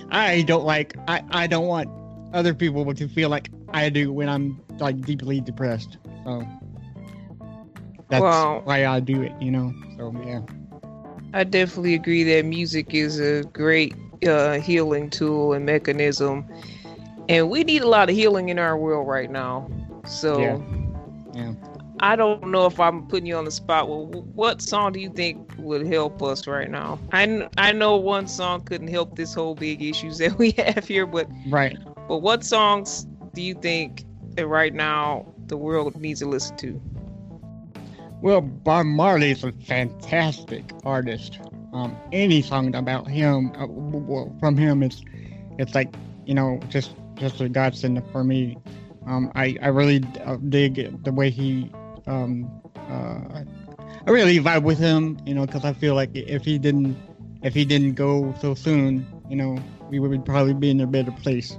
I 0.09 0.41
don't 0.43 0.65
like 0.65 0.95
I 1.07 1.23
I 1.31 1.47
don't 1.47 1.67
want 1.67 1.89
other 2.33 2.53
people 2.53 2.93
to 2.93 3.07
feel 3.07 3.29
like 3.29 3.49
I 3.69 3.89
do 3.89 4.11
when 4.11 4.29
I'm 4.29 4.61
like 4.79 5.01
deeply 5.01 5.41
depressed. 5.41 5.97
So 6.25 6.43
that's 8.09 8.21
Well- 8.21 8.61
why 8.63 8.85
I 8.85 8.99
do 8.99 9.21
it. 9.21 9.33
You 9.41 9.51
know. 9.51 9.73
So 9.97 10.13
yeah. 10.25 10.41
I 11.33 11.43
definitely 11.43 11.93
agree 11.93 12.23
that 12.23 12.45
music 12.45 12.93
is 12.93 13.19
a 13.19 13.43
great 13.53 13.95
uh, 14.27 14.59
healing 14.59 15.09
tool 15.09 15.53
and 15.53 15.65
mechanism, 15.65 16.45
and 17.27 17.49
we 17.49 17.63
need 17.63 17.81
a 17.81 17.87
lot 17.87 18.09
of 18.09 18.15
healing 18.15 18.49
in 18.49 18.59
our 18.59 18.77
world 18.77 19.07
right 19.07 19.29
now. 19.29 19.69
So, 20.05 20.37
Yeah. 20.39 20.57
Yeah. 21.33 21.53
I 22.01 22.15
don't 22.15 22.39
know 22.39 22.53
if 22.53 22.65
I'm 22.79 22.91
putting 22.91 23.15
you 23.15 23.23
on 23.23 23.31
the 23.31 23.51
spot. 23.51 23.75
Well, 23.75 23.93
what 24.33 24.61
song 24.61 24.93
do 24.93 24.99
you 24.99 25.09
think 25.09 25.39
would 25.57 25.85
help 25.85 26.21
us 26.21 26.47
right 26.47 26.69
now? 26.69 26.99
I, 27.11 27.25
kn- 27.25 27.49
I 27.57 27.71
know 27.71 27.97
one 27.97 28.27
song 28.27 28.61
couldn't 28.61 28.87
help 28.87 29.15
this 29.15 29.33
whole 29.33 29.55
big 29.55 29.81
issues 29.81 30.17
that 30.19 30.37
we 30.37 30.51
have 30.57 30.85
here, 30.87 31.05
but 31.05 31.29
Right. 31.45 31.77
but 32.07 32.17
what 32.19 32.43
songs 32.43 33.05
do 33.33 33.41
you 33.41 33.53
think 33.55 34.03
that 34.35 34.47
right 34.47 34.73
now 34.73 35.25
the 35.47 35.57
world 35.57 35.95
needs 35.95 36.19
to 36.19 36.27
listen 36.27 36.57
to? 36.57 36.81
Well, 38.21 38.41
Bob 38.41 38.85
Marley 38.85 39.31
is 39.31 39.43
a 39.43 39.51
fantastic 39.51 40.71
artist. 40.85 41.39
Um, 41.73 41.95
any 42.11 42.41
song 42.41 42.75
about 42.75 43.07
him, 43.07 43.51
uh, 43.55 43.65
w- 43.65 44.01
w- 44.01 44.31
from 44.39 44.57
him, 44.57 44.83
it's 44.83 45.01
it's 45.57 45.73
like 45.73 45.93
you 46.25 46.35
know 46.35 46.59
just 46.69 46.93
just 47.15 47.41
a 47.41 47.49
godsend 47.49 48.01
for 48.11 48.23
me. 48.23 48.57
Um, 49.07 49.31
I 49.35 49.57
I 49.61 49.67
really 49.69 50.03
uh, 50.23 50.37
dig 50.49 51.03
the 51.03 51.11
way 51.11 51.29
he. 51.31 51.71
Um, 52.05 52.61
uh, 52.75 53.43
I 54.05 54.11
really 54.11 54.39
vibe 54.39 54.63
with 54.63 54.79
him, 54.79 55.17
you 55.25 55.33
know, 55.33 55.45
because 55.45 55.63
I 55.63 55.73
feel 55.73 55.95
like 55.95 56.09
if 56.13 56.43
he 56.45 56.59
didn't 56.59 56.97
if 57.41 57.53
he 57.55 57.65
didn't 57.65 57.93
go 57.93 58.35
so 58.39 58.53
soon, 58.53 59.05
you 59.29 59.35
know, 59.35 59.57
we 59.89 59.99
would 59.99 60.25
probably 60.25 60.53
be 60.53 60.69
in 60.69 60.79
a 60.79 60.87
better 60.87 61.11
place. 61.11 61.57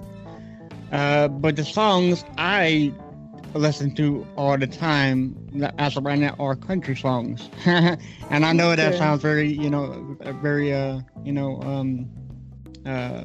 Uh, 0.93 1.27
but 1.27 1.57
the 1.57 1.65
songs 1.65 2.25
I 2.39 2.93
listen 3.55 3.95
to 3.97 4.27
all 4.37 4.57
the 4.59 4.67
time 4.67 5.37
as 5.79 5.97
of 5.97 6.05
right 6.05 6.19
now 6.19 6.35
are 6.39 6.57
country 6.57 6.97
songs. 6.97 7.51
And 8.31 8.45
i 8.45 8.53
know 8.53 8.75
that 8.75 8.95
sounds 8.95 9.23
very 9.23 9.51
you 9.53 9.71
know 9.71 10.17
very 10.41 10.73
uh 10.73 11.01
you 11.25 11.33
know 11.33 11.61
um 11.63 12.09
uh 12.87 13.25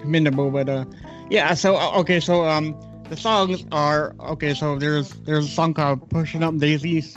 commendable 0.00 0.50
but 0.50 0.68
uh 0.68 0.84
yeah 1.30 1.54
so 1.54 1.76
uh, 1.76 1.92
okay 1.98 2.20
so 2.20 2.44
um 2.44 2.74
the 3.08 3.16
songs 3.16 3.64
are 3.72 4.14
okay 4.20 4.54
so 4.54 4.78
there's 4.78 5.10
there's 5.24 5.46
a 5.46 5.48
song 5.50 5.74
called 5.74 6.08
pushing 6.10 6.42
up 6.42 6.56
daisies 6.58 7.16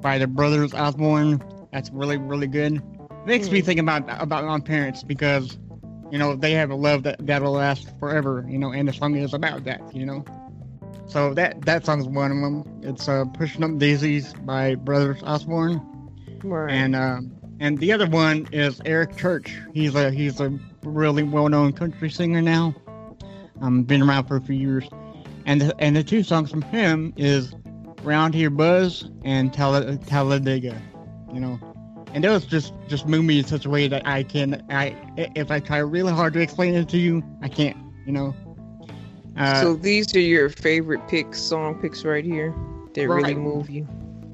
by 0.00 0.18
the 0.18 0.26
brothers 0.26 0.74
osborne. 0.74 1.42
That's 1.72 1.90
really 1.90 2.16
really 2.18 2.46
good. 2.48 2.82
Makes 3.24 3.50
me 3.50 3.60
Hmm. 3.60 3.64
think 3.64 3.80
about 3.80 4.04
about 4.20 4.44
my 4.44 4.60
parents 4.60 5.02
because 5.02 5.58
you 6.10 6.18
know 6.18 6.34
they 6.36 6.52
have 6.52 6.70
a 6.70 6.74
love 6.74 7.02
that 7.04 7.24
that'll 7.24 7.52
last 7.52 7.96
forever 7.98 8.44
you 8.48 8.58
know 8.58 8.72
and 8.72 8.88
the 8.88 8.92
song 8.92 9.14
is 9.16 9.32
about 9.34 9.64
that 9.64 9.82
you 9.94 10.04
know 10.06 10.24
so 11.10 11.34
that 11.34 11.62
that 11.62 11.84
song's 11.84 12.06
one 12.06 12.30
of 12.30 12.38
them. 12.40 12.80
It's 12.82 13.08
uh, 13.08 13.24
"Pushing 13.34 13.64
Up 13.64 13.78
Daisies" 13.78 14.32
by 14.44 14.76
Brothers 14.76 15.22
Osborne, 15.24 15.80
Right. 16.42 16.70
and 16.72 16.94
um, 16.94 17.32
and 17.58 17.78
the 17.78 17.92
other 17.92 18.06
one 18.08 18.48
is 18.52 18.80
Eric 18.84 19.16
Church. 19.16 19.58
He's 19.74 19.94
a 19.94 20.10
he's 20.10 20.40
a 20.40 20.56
really 20.84 21.22
well-known 21.22 21.72
country 21.72 22.10
singer 22.10 22.40
now. 22.40 22.74
Um, 23.60 23.82
been 23.82 24.02
around 24.02 24.26
for 24.26 24.36
a 24.36 24.40
few 24.40 24.54
years, 24.56 24.88
and 25.44 25.60
the, 25.60 25.74
and 25.78 25.94
the 25.96 26.02
two 26.04 26.22
songs 26.22 26.50
from 26.50 26.62
him 26.62 27.12
is 27.16 27.52
"Round 28.02 28.34
Here 28.34 28.50
Buzz" 28.50 29.10
and 29.24 29.52
Talla- 29.52 30.04
"Talladega." 30.06 30.80
You 31.34 31.40
know, 31.40 31.60
and 32.14 32.24
those 32.24 32.46
just 32.46 32.72
just 32.88 33.06
move 33.06 33.24
me 33.24 33.40
in 33.40 33.44
such 33.44 33.66
a 33.66 33.70
way 33.70 33.88
that 33.88 34.06
I 34.06 34.22
can 34.22 34.64
I 34.70 34.96
if 35.16 35.50
I 35.50 35.60
try 35.60 35.78
really 35.78 36.12
hard 36.12 36.32
to 36.34 36.40
explain 36.40 36.74
it 36.74 36.88
to 36.90 36.98
you, 36.98 37.22
I 37.42 37.48
can't. 37.48 37.76
You 38.06 38.12
know. 38.12 38.34
Uh, 39.36 39.62
so 39.62 39.74
these 39.74 40.14
are 40.14 40.20
your 40.20 40.48
favorite 40.48 41.06
picks, 41.08 41.40
song 41.40 41.74
picks 41.80 42.04
right 42.04 42.24
here 42.24 42.54
that 42.94 43.08
really 43.08 43.34
Right. 43.34 43.36
move 43.36 43.70
you. 43.70 43.86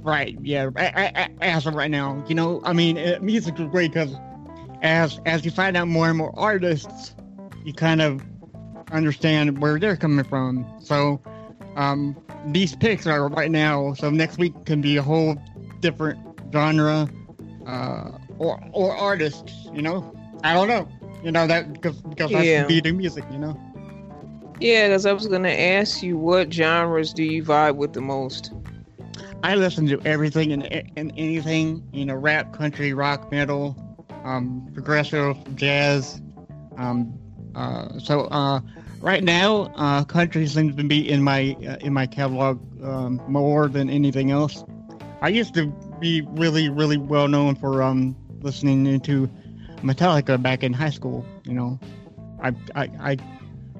Right. 0.03 0.37
Yeah. 0.43 0.71
I, 0.76 0.87
I, 0.87 1.12
I, 1.23 1.29
as 1.47 1.67
of 1.67 1.75
right 1.75 1.91
now, 1.91 2.23
you 2.29 2.35
know, 2.35 2.61
I 2.65 2.73
mean, 2.73 2.99
uh, 2.99 3.19
music 3.21 3.59
is 3.59 3.67
great 3.69 3.93
because 3.93 4.15
as 4.83 5.19
as 5.26 5.45
you 5.45 5.50
find 5.50 5.76
out 5.76 5.88
more 5.88 6.09
and 6.09 6.17
more 6.19 6.33
artists, 6.38 7.15
you 7.65 7.73
kind 7.73 8.00
of 8.00 8.23
understand 8.91 9.61
where 9.61 9.79
they're 9.79 9.97
coming 9.97 10.25
from. 10.25 10.67
So, 10.81 11.21
um, 11.76 12.17
these 12.47 12.76
picks 12.76 13.07
are 13.07 13.29
right 13.29 13.50
now. 13.50 13.95
So 13.95 14.11
next 14.11 14.38
week 14.38 14.55
can 14.65 14.81
be 14.81 14.97
a 14.97 15.03
whole 15.03 15.37
different 15.81 16.19
genre, 16.53 17.09
uh, 17.67 18.11
or 18.38 18.61
or 18.73 18.97
artists. 18.97 19.53
You 19.73 19.83
know, 19.83 20.05
I 20.43 20.55
don't 20.55 20.69
know. 20.69 20.88
You 21.23 21.33
know 21.33 21.47
that 21.47 21.73
because 21.73 22.00
because 22.03 22.31
Yeah. 22.31 22.43
that's 22.43 22.53
the 22.55 22.62
beat 22.62 22.87
of 22.87 22.97
music. 22.97 23.25
You 23.31 23.38
know. 23.38 23.61
Yeah, 24.61 24.89
because 24.89 25.07
I 25.07 25.13
was 25.13 25.27
gonna 25.27 25.49
ask 25.49 26.03
you 26.03 26.17
what 26.17 26.53
genres 26.53 27.13
do 27.13 27.23
you 27.23 27.43
vibe 27.43 27.77
with 27.77 27.93
the 27.93 28.01
most? 28.01 28.53
I 29.43 29.55
listen 29.55 29.87
to 29.89 30.01
everything 30.05 30.53
and, 30.53 30.65
and 30.97 31.13
anything, 31.17 31.87
you 31.93 32.05
know, 32.05 32.15
rap, 32.15 32.53
country, 32.53 32.93
rock, 32.95 33.31
metal, 33.31 33.77
um, 34.25 34.69
progressive, 34.73 35.37
jazz. 35.57 36.21
Um, 36.79 37.13
uh, 37.55 37.99
so 37.99 38.23
uh, 38.23 38.61
right 39.01 39.23
now, 39.23 39.73
uh, 39.77 40.05
country 40.05 40.47
seems 40.47 40.75
to 40.77 40.85
be 40.85 41.09
in 41.09 41.23
my 41.23 41.57
uh, 41.67 41.77
in 41.81 41.93
my 41.93 42.07
catalog 42.07 42.59
um, 42.83 43.21
more 43.29 43.69
than 43.69 43.89
anything 43.91 44.31
else. 44.31 44.65
I 45.21 45.29
used 45.29 45.55
to 45.55 45.67
be 46.01 46.23
really, 46.33 46.69
really 46.69 46.97
well 46.97 47.29
known 47.29 47.57
for 47.57 47.83
um, 47.83 48.17
listening 48.41 49.01
to 49.01 49.31
Metallica 49.83 50.41
back 50.41 50.63
in 50.63 50.73
high 50.73 50.91
school. 50.91 51.25
You 51.45 51.55
know, 51.55 51.79
I 52.43 52.53
I 52.75 52.83
I, 53.01 53.17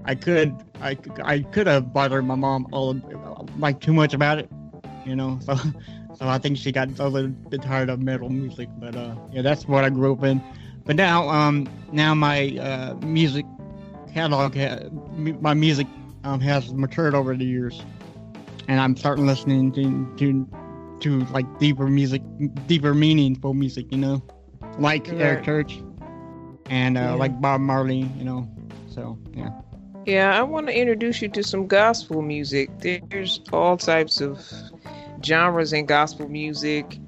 I 0.07 0.15
could 0.15 0.55
I, 0.81 0.97
I 1.25 1.41
could 1.41 1.67
have 1.67 1.93
bothered 1.93 2.25
my 2.25 2.37
mom 2.37 2.67
all 2.73 2.97
like 3.59 3.81
too 3.81 3.93
much 3.93 4.15
about 4.15 4.39
it 4.39 4.51
you 5.07 5.15
know. 5.17 5.39
So, 5.43 5.55
so 6.15 6.29
I 6.29 6.39
think 6.39 6.59
she 6.59 6.73
got 6.73 6.99
a 6.99 7.09
little 7.09 7.31
bit 7.31 7.63
tired 7.63 7.89
of 7.89 8.01
metal 8.01 8.29
music, 8.29 8.69
but 8.79 8.97
uh, 8.97 9.15
yeah, 9.33 9.43
that's 9.43 9.67
what 9.67 9.85
I 9.85 9.91
grew 9.91 10.13
up 10.13 10.25
in. 10.25 10.43
But 10.85 10.97
now, 10.97 11.29
um, 11.29 11.69
now 11.93 12.15
my 12.15 12.57
uh, 12.59 12.95
music 13.03 13.47
catalog, 14.13 14.57
ha- 14.57 14.89
my 15.17 15.55
music 15.55 15.87
um, 16.25 16.41
has 16.41 16.73
matured 16.73 17.15
over 17.15 17.37
the 17.37 17.45
years, 17.45 17.85
and 18.69 18.81
I'm 18.81 18.97
starting 18.97 19.27
listening 19.27 19.73
to 19.73 20.17
to 20.19 20.49
to 21.01 21.25
like 21.33 21.47
deeper 21.59 21.87
music, 21.87 22.23
deeper 22.67 22.95
meaningful 22.95 23.55
music, 23.55 23.87
you 23.91 23.99
know, 23.99 24.23
like 24.79 25.09
Eric 25.13 25.45
Church 25.45 25.79
and 26.69 26.97
uh, 26.97 27.01
Yeah. 27.01 27.13
like 27.15 27.41
Bob 27.41 27.61
Marley, 27.61 28.09
you 28.17 28.25
know. 28.25 28.49
So 28.89 29.19
yeah. 29.35 29.51
Yeah, 30.07 30.39
I 30.39 30.43
want 30.43 30.69
to 30.69 30.79
introduce 30.79 31.21
you 31.21 31.29
to 31.31 31.43
some 31.43 31.67
gospel 31.67 32.23
music. 32.23 32.71
There's 32.79 33.41
all 33.53 33.77
types 33.77 34.21
of 34.21 34.41
genres 35.25 35.73
in 35.73 35.87
gospel 35.87 36.29
music. 36.29 36.99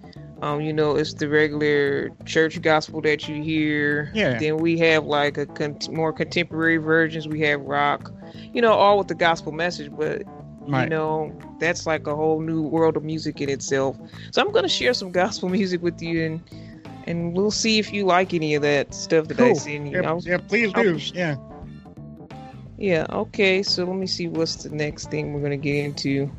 Um, 0.42 0.60
you 0.60 0.72
know, 0.72 0.96
it's 0.96 1.14
the 1.14 1.28
regular 1.28 2.10
church 2.24 2.60
gospel 2.62 3.00
that 3.02 3.28
you 3.28 3.42
hear. 3.42 4.10
Yeah. 4.14 4.38
Then 4.38 4.56
we 4.58 4.78
have 4.78 5.04
like 5.04 5.38
a 5.38 5.46
con- 5.46 5.78
more 5.90 6.12
contemporary 6.12 6.76
versions. 6.78 7.26
We 7.28 7.40
have 7.42 7.60
rock. 7.62 8.12
You 8.52 8.62
know, 8.62 8.72
all 8.72 8.98
with 8.98 9.08
the 9.08 9.14
gospel 9.14 9.52
message, 9.52 9.90
but 9.96 10.22
you 10.66 10.86
know, 10.86 11.32
that's 11.58 11.86
like 11.86 12.06
a 12.06 12.14
whole 12.14 12.40
new 12.40 12.60
world 12.62 12.96
of 12.96 13.02
music 13.02 13.40
in 13.40 13.48
itself. 13.48 13.96
So 14.32 14.42
I'm 14.42 14.52
gonna 14.52 14.68
share 14.68 14.92
some 14.92 15.10
gospel 15.10 15.48
music 15.58 15.82
with 15.82 16.00
you, 16.02 16.24
and 16.24 16.40
and 17.06 17.32
we'll 17.34 17.50
see 17.50 17.78
if 17.78 17.92
you 17.92 18.04
like 18.04 18.34
any 18.34 18.54
of 18.54 18.62
that 18.62 18.92
stuff 18.92 19.28
that 19.28 19.40
I 19.40 19.46
Cool. 19.48 19.54
send 19.54 19.90
you. 19.90 20.02
Yeah, 20.02 20.18
yeah, 20.22 20.36
please 20.38 20.70
I'll- 20.74 20.82
do. 20.82 20.96
Yeah. 21.14 21.36
Yeah, 22.78 23.06
okay, 23.10 23.62
so 23.62 23.84
let 23.84 23.96
me 23.96 24.06
see 24.06 24.28
what's 24.28 24.56
the 24.62 24.70
next 24.70 25.10
thing 25.10 25.34
we're 25.34 25.42
gonna 25.42 25.56
get 25.56 25.84
into. 25.84 26.30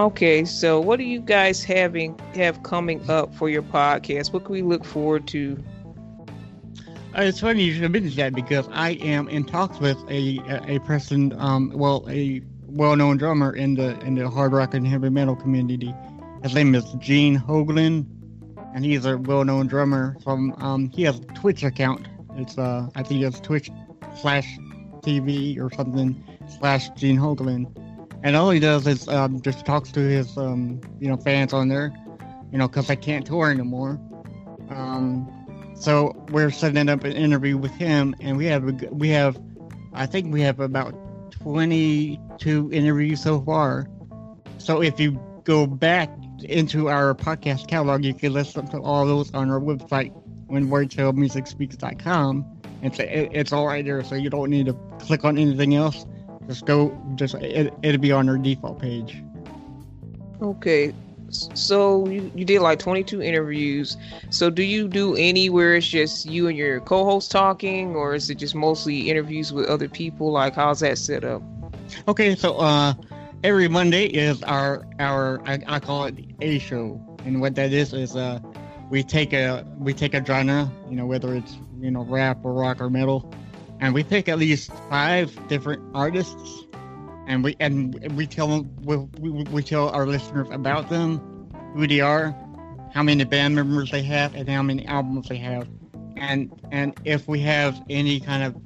Okay, 0.00 0.44
so 0.44 0.80
what 0.80 0.98
do 0.98 1.04
you 1.04 1.20
guys 1.20 1.62
having 1.64 2.18
have 2.34 2.62
coming 2.62 3.08
up 3.10 3.34
for 3.34 3.48
your 3.50 3.62
podcast? 3.62 4.32
What 4.32 4.44
can 4.44 4.52
we 4.54 4.62
look 4.62 4.84
forward 4.84 5.26
to? 5.28 5.62
Uh, 7.16 7.22
It's 7.22 7.40
funny 7.40 7.64
you 7.64 7.74
should 7.74 7.90
mention 7.90 8.14
that 8.16 8.34
because 8.34 8.68
I 8.72 8.90
am 8.92 9.28
in 9.28 9.44
talks 9.44 9.80
with 9.80 9.98
a 10.08 10.38
a 10.48 10.76
a 10.76 10.78
person, 10.80 11.32
um, 11.38 11.72
well, 11.74 12.06
a 12.08 12.42
well-known 12.66 13.16
drummer 13.18 13.52
in 13.54 13.74
the 13.74 13.98
in 14.00 14.14
the 14.14 14.28
hard 14.30 14.52
rock 14.52 14.74
and 14.74 14.86
heavy 14.86 15.10
metal 15.10 15.36
community. 15.36 15.94
His 16.42 16.54
name 16.54 16.74
is 16.74 16.84
Gene 16.98 17.36
Hoglan, 17.38 18.06
and 18.74 18.84
he's 18.84 19.04
a 19.04 19.18
well-known 19.18 19.66
drummer 19.66 20.16
from. 20.22 20.54
Um, 20.58 20.90
he 20.90 21.02
has 21.02 21.18
a 21.18 21.24
Twitch 21.34 21.64
account. 21.64 22.08
It's 22.36 22.56
uh, 22.56 22.88
I 22.94 23.02
think 23.02 23.22
it's 23.24 23.40
Twitch 23.40 23.70
slash 24.20 24.58
TV 25.00 25.58
or 25.58 25.72
something 25.72 26.22
slash 26.58 26.90
Gene 26.90 27.16
Hoglan, 27.16 27.66
and 28.22 28.36
all 28.36 28.50
he 28.50 28.60
does 28.60 28.86
is 28.86 29.08
um, 29.08 29.40
just 29.40 29.64
talks 29.64 29.90
to 29.92 30.00
his 30.00 30.36
um, 30.36 30.80
you 31.00 31.08
know 31.08 31.16
fans 31.16 31.52
on 31.52 31.68
there, 31.68 31.92
you 32.52 32.58
know, 32.58 32.68
because 32.68 32.90
I 32.90 32.96
can't 32.96 33.26
tour 33.26 33.50
anymore. 33.50 34.00
Um, 34.70 35.28
so 35.74 36.14
we're 36.30 36.50
setting 36.50 36.88
up 36.88 37.04
an 37.04 37.12
interview 37.12 37.56
with 37.56 37.72
him, 37.72 38.14
and 38.20 38.36
we 38.36 38.46
have 38.46 38.68
a, 38.68 38.72
we 38.90 39.08
have, 39.10 39.38
I 39.92 40.06
think 40.06 40.32
we 40.32 40.40
have 40.42 40.60
about 40.60 40.94
twenty 41.30 42.20
two 42.38 42.70
interviews 42.72 43.22
so 43.22 43.40
far, 43.40 43.88
so 44.58 44.82
if 44.82 45.00
you 45.00 45.20
go 45.44 45.66
back 45.66 46.10
into 46.44 46.88
our 46.88 47.14
podcast 47.14 47.68
catalog, 47.68 48.04
you 48.04 48.14
can 48.14 48.32
listen 48.32 48.66
to 48.68 48.78
all 48.78 49.06
those 49.06 49.32
on 49.32 49.50
our 49.50 49.60
website, 49.60 50.12
whenwordsfailmusicspeaks.com. 50.50 52.57
It's 52.82 52.98
it, 52.98 53.30
it's 53.32 53.52
all 53.52 53.66
right 53.66 53.84
there, 53.84 54.02
so 54.04 54.14
you 54.14 54.30
don't 54.30 54.50
need 54.50 54.66
to 54.66 54.74
click 55.00 55.24
on 55.24 55.38
anything 55.38 55.74
else. 55.74 56.06
Just 56.46 56.64
go, 56.64 56.96
just 57.16 57.34
it, 57.34 57.72
it'll 57.82 58.00
be 58.00 58.12
on 58.12 58.28
our 58.28 58.38
default 58.38 58.80
page. 58.80 59.22
Okay. 60.40 60.94
So 61.30 62.08
you, 62.08 62.32
you 62.34 62.44
did 62.46 62.60
like 62.62 62.78
22 62.78 63.20
interviews. 63.20 63.98
So 64.30 64.48
do 64.48 64.62
you 64.62 64.88
do 64.88 65.14
any 65.16 65.50
where 65.50 65.74
it's 65.74 65.86
just 65.86 66.24
you 66.24 66.48
and 66.48 66.56
your 66.56 66.80
co-host 66.80 67.30
talking, 67.30 67.94
or 67.94 68.14
is 68.14 68.30
it 68.30 68.36
just 68.36 68.54
mostly 68.54 69.10
interviews 69.10 69.52
with 69.52 69.66
other 69.66 69.88
people? 69.88 70.32
Like 70.32 70.54
how's 70.54 70.80
that 70.80 70.96
set 70.96 71.24
up? 71.24 71.42
Okay, 72.06 72.34
so 72.34 72.56
uh, 72.56 72.94
every 73.44 73.68
Monday 73.68 74.06
is 74.06 74.42
our 74.44 74.86
our 74.98 75.40
I, 75.46 75.58
I 75.66 75.80
call 75.80 76.04
it 76.04 76.16
the 76.16 76.34
a 76.40 76.58
show, 76.58 77.00
and 77.26 77.40
what 77.40 77.54
that 77.56 77.72
is 77.72 77.92
is 77.92 78.16
uh, 78.16 78.40
we 78.88 79.02
take 79.02 79.32
a 79.32 79.66
we 79.78 79.92
take 79.92 80.14
a 80.14 80.24
genre, 80.24 80.70
you 80.88 80.96
know, 80.96 81.06
whether 81.06 81.34
it's 81.34 81.58
you 81.80 81.90
know 81.90 82.04
rap 82.04 82.38
or 82.44 82.52
rock 82.52 82.80
or 82.80 82.90
metal, 82.90 83.32
and 83.80 83.94
we 83.94 84.02
pick 84.04 84.28
at 84.28 84.38
least 84.38 84.70
five 84.88 85.48
different 85.48 85.82
artists, 85.94 86.66
and 87.26 87.44
we 87.44 87.56
and 87.60 87.94
we 88.16 88.26
tell 88.26 88.48
them 88.48 88.70
we, 88.82 88.96
we, 89.20 89.42
we 89.44 89.62
tell 89.62 89.88
our 89.90 90.06
listeners 90.06 90.48
about 90.50 90.88
them, 90.88 91.18
who 91.74 91.86
they 91.86 92.00
are, 92.00 92.34
how 92.92 93.02
many 93.02 93.24
band 93.24 93.54
members 93.54 93.90
they 93.90 94.02
have, 94.02 94.34
and 94.34 94.48
how 94.48 94.62
many 94.62 94.86
albums 94.86 95.28
they 95.28 95.38
have, 95.38 95.68
and 96.16 96.50
and 96.70 96.94
if 97.04 97.28
we 97.28 97.40
have 97.40 97.80
any 97.88 98.20
kind 98.20 98.42
of 98.42 98.56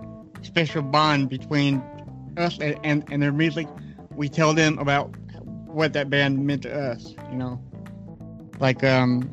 special 0.45 0.83
bond 0.83 1.29
between 1.29 1.83
us 2.37 2.59
and, 2.59 2.79
and, 2.83 3.05
and 3.11 3.23
their 3.23 3.33
music, 3.33 3.69
we 4.17 4.29
tell 4.29 4.55
them 4.55 4.79
about 4.79 5.15
what 5.67 5.93
that 5.93 6.11
band 6.11 6.47
meant 6.47 6.63
to 6.63 6.75
us. 6.75 7.15
You 7.31 7.37
know, 7.37 7.63
like 8.59 8.83
um, 8.85 9.31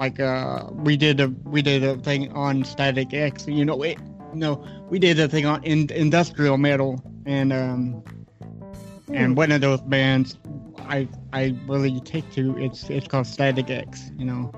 like 0.00 0.18
uh, 0.18 0.64
we 0.72 0.96
did 0.96 1.20
a 1.20 1.28
we 1.44 1.60
did 1.62 1.84
a 1.84 1.96
thing 1.98 2.32
on 2.32 2.64
Static 2.64 3.12
X. 3.12 3.46
You 3.46 3.64
know, 3.64 3.80
it, 3.82 3.98
no, 4.34 4.64
we 4.88 4.98
did 4.98 5.20
a 5.20 5.28
thing 5.28 5.44
on 5.46 5.62
in, 5.62 5.90
industrial 5.92 6.56
metal, 6.56 7.02
and 7.26 7.52
um, 7.52 8.02
and 9.12 9.36
one 9.36 9.52
of 9.52 9.60
those 9.60 9.80
bands 9.82 10.38
I 10.88 11.06
I 11.34 11.54
really 11.66 12.00
take 12.00 12.32
to 12.32 12.56
it's 12.58 12.88
it's 12.88 13.06
called 13.06 13.26
Static 13.26 13.70
X. 13.70 14.10
You 14.18 14.24
know. 14.24 14.52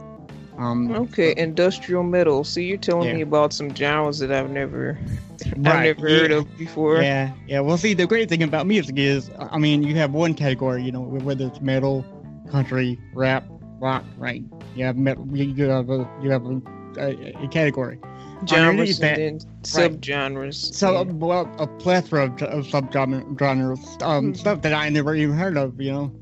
Um, 0.59 0.93
Okay, 0.95 1.35
industrial 1.37 2.05
metal. 2.05 2.45
So 2.45 2.61
you're 2.61 2.77
telling 2.77 3.09
Yeah. 3.09 3.15
me 3.15 3.21
about 3.23 3.53
some 3.53 3.75
genres 3.75 4.19
that 4.21 4.31
I've 4.31 4.51
never, 4.51 4.99
I've 5.47 5.59
Right, 5.59 5.97
never 5.97 6.09
heard 6.09 6.31
of 6.31 6.57
before. 6.59 7.03
Yeah, 7.03 7.33
yeah. 7.49 7.61
Well, 7.61 7.79
see, 7.79 7.95
the 7.95 8.07
great 8.07 8.29
thing 8.29 8.43
about 8.43 8.67
music 8.67 8.97
is, 8.99 9.31
I 9.39 9.59
mean, 9.59 9.83
you 9.83 9.97
have 9.97 10.13
one 10.13 10.35
category, 10.35 10.83
you 10.85 10.93
know, 10.93 11.01
whether 11.01 11.47
it's 11.47 11.61
metal, 11.63 12.05
country, 12.51 13.01
rap, 13.15 13.45
rock, 13.81 14.05
right? 14.19 14.45
You 14.75 14.85
have 14.85 14.97
metal. 14.97 15.27
You 15.33 15.69
have 15.69 15.91
a 15.91 16.09
you 16.23 16.31
have 16.31 16.45
a, 16.47 16.61
a, 16.99 17.45
a 17.45 17.49
category. 17.49 17.99
Genres 18.47 18.99
that- 18.99 19.19
and 19.19 19.45
subgenres. 19.63 20.75
So, 20.75 20.93
Yeah. 20.93 21.03
well, 21.13 21.55
a 21.59 21.67
plethora 21.67 22.25
of, 22.25 22.43
of 22.43 22.67
subgenres, 22.67 24.03
um, 24.03 24.33
Mhm. 24.33 24.37
stuff 24.37 24.63
that 24.63 24.75
I 24.75 24.89
never 24.89 25.15
even 25.15 25.37
heard 25.37 25.57
of, 25.57 25.81
you 25.81 25.93
know. 25.93 26.13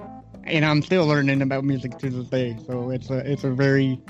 And 0.45 0.65
I'm 0.65 0.83
still 0.83 1.07
learning 1.07 1.41
about 1.43 1.65
music 1.65 1.97
to 1.99 2.11
this 2.11 2.29
day. 2.29 2.57
So 2.67 2.91
it's 2.91 3.09
a 3.11 3.19
it's 3.31 3.45
a 3.45 3.51
very 3.51 4.01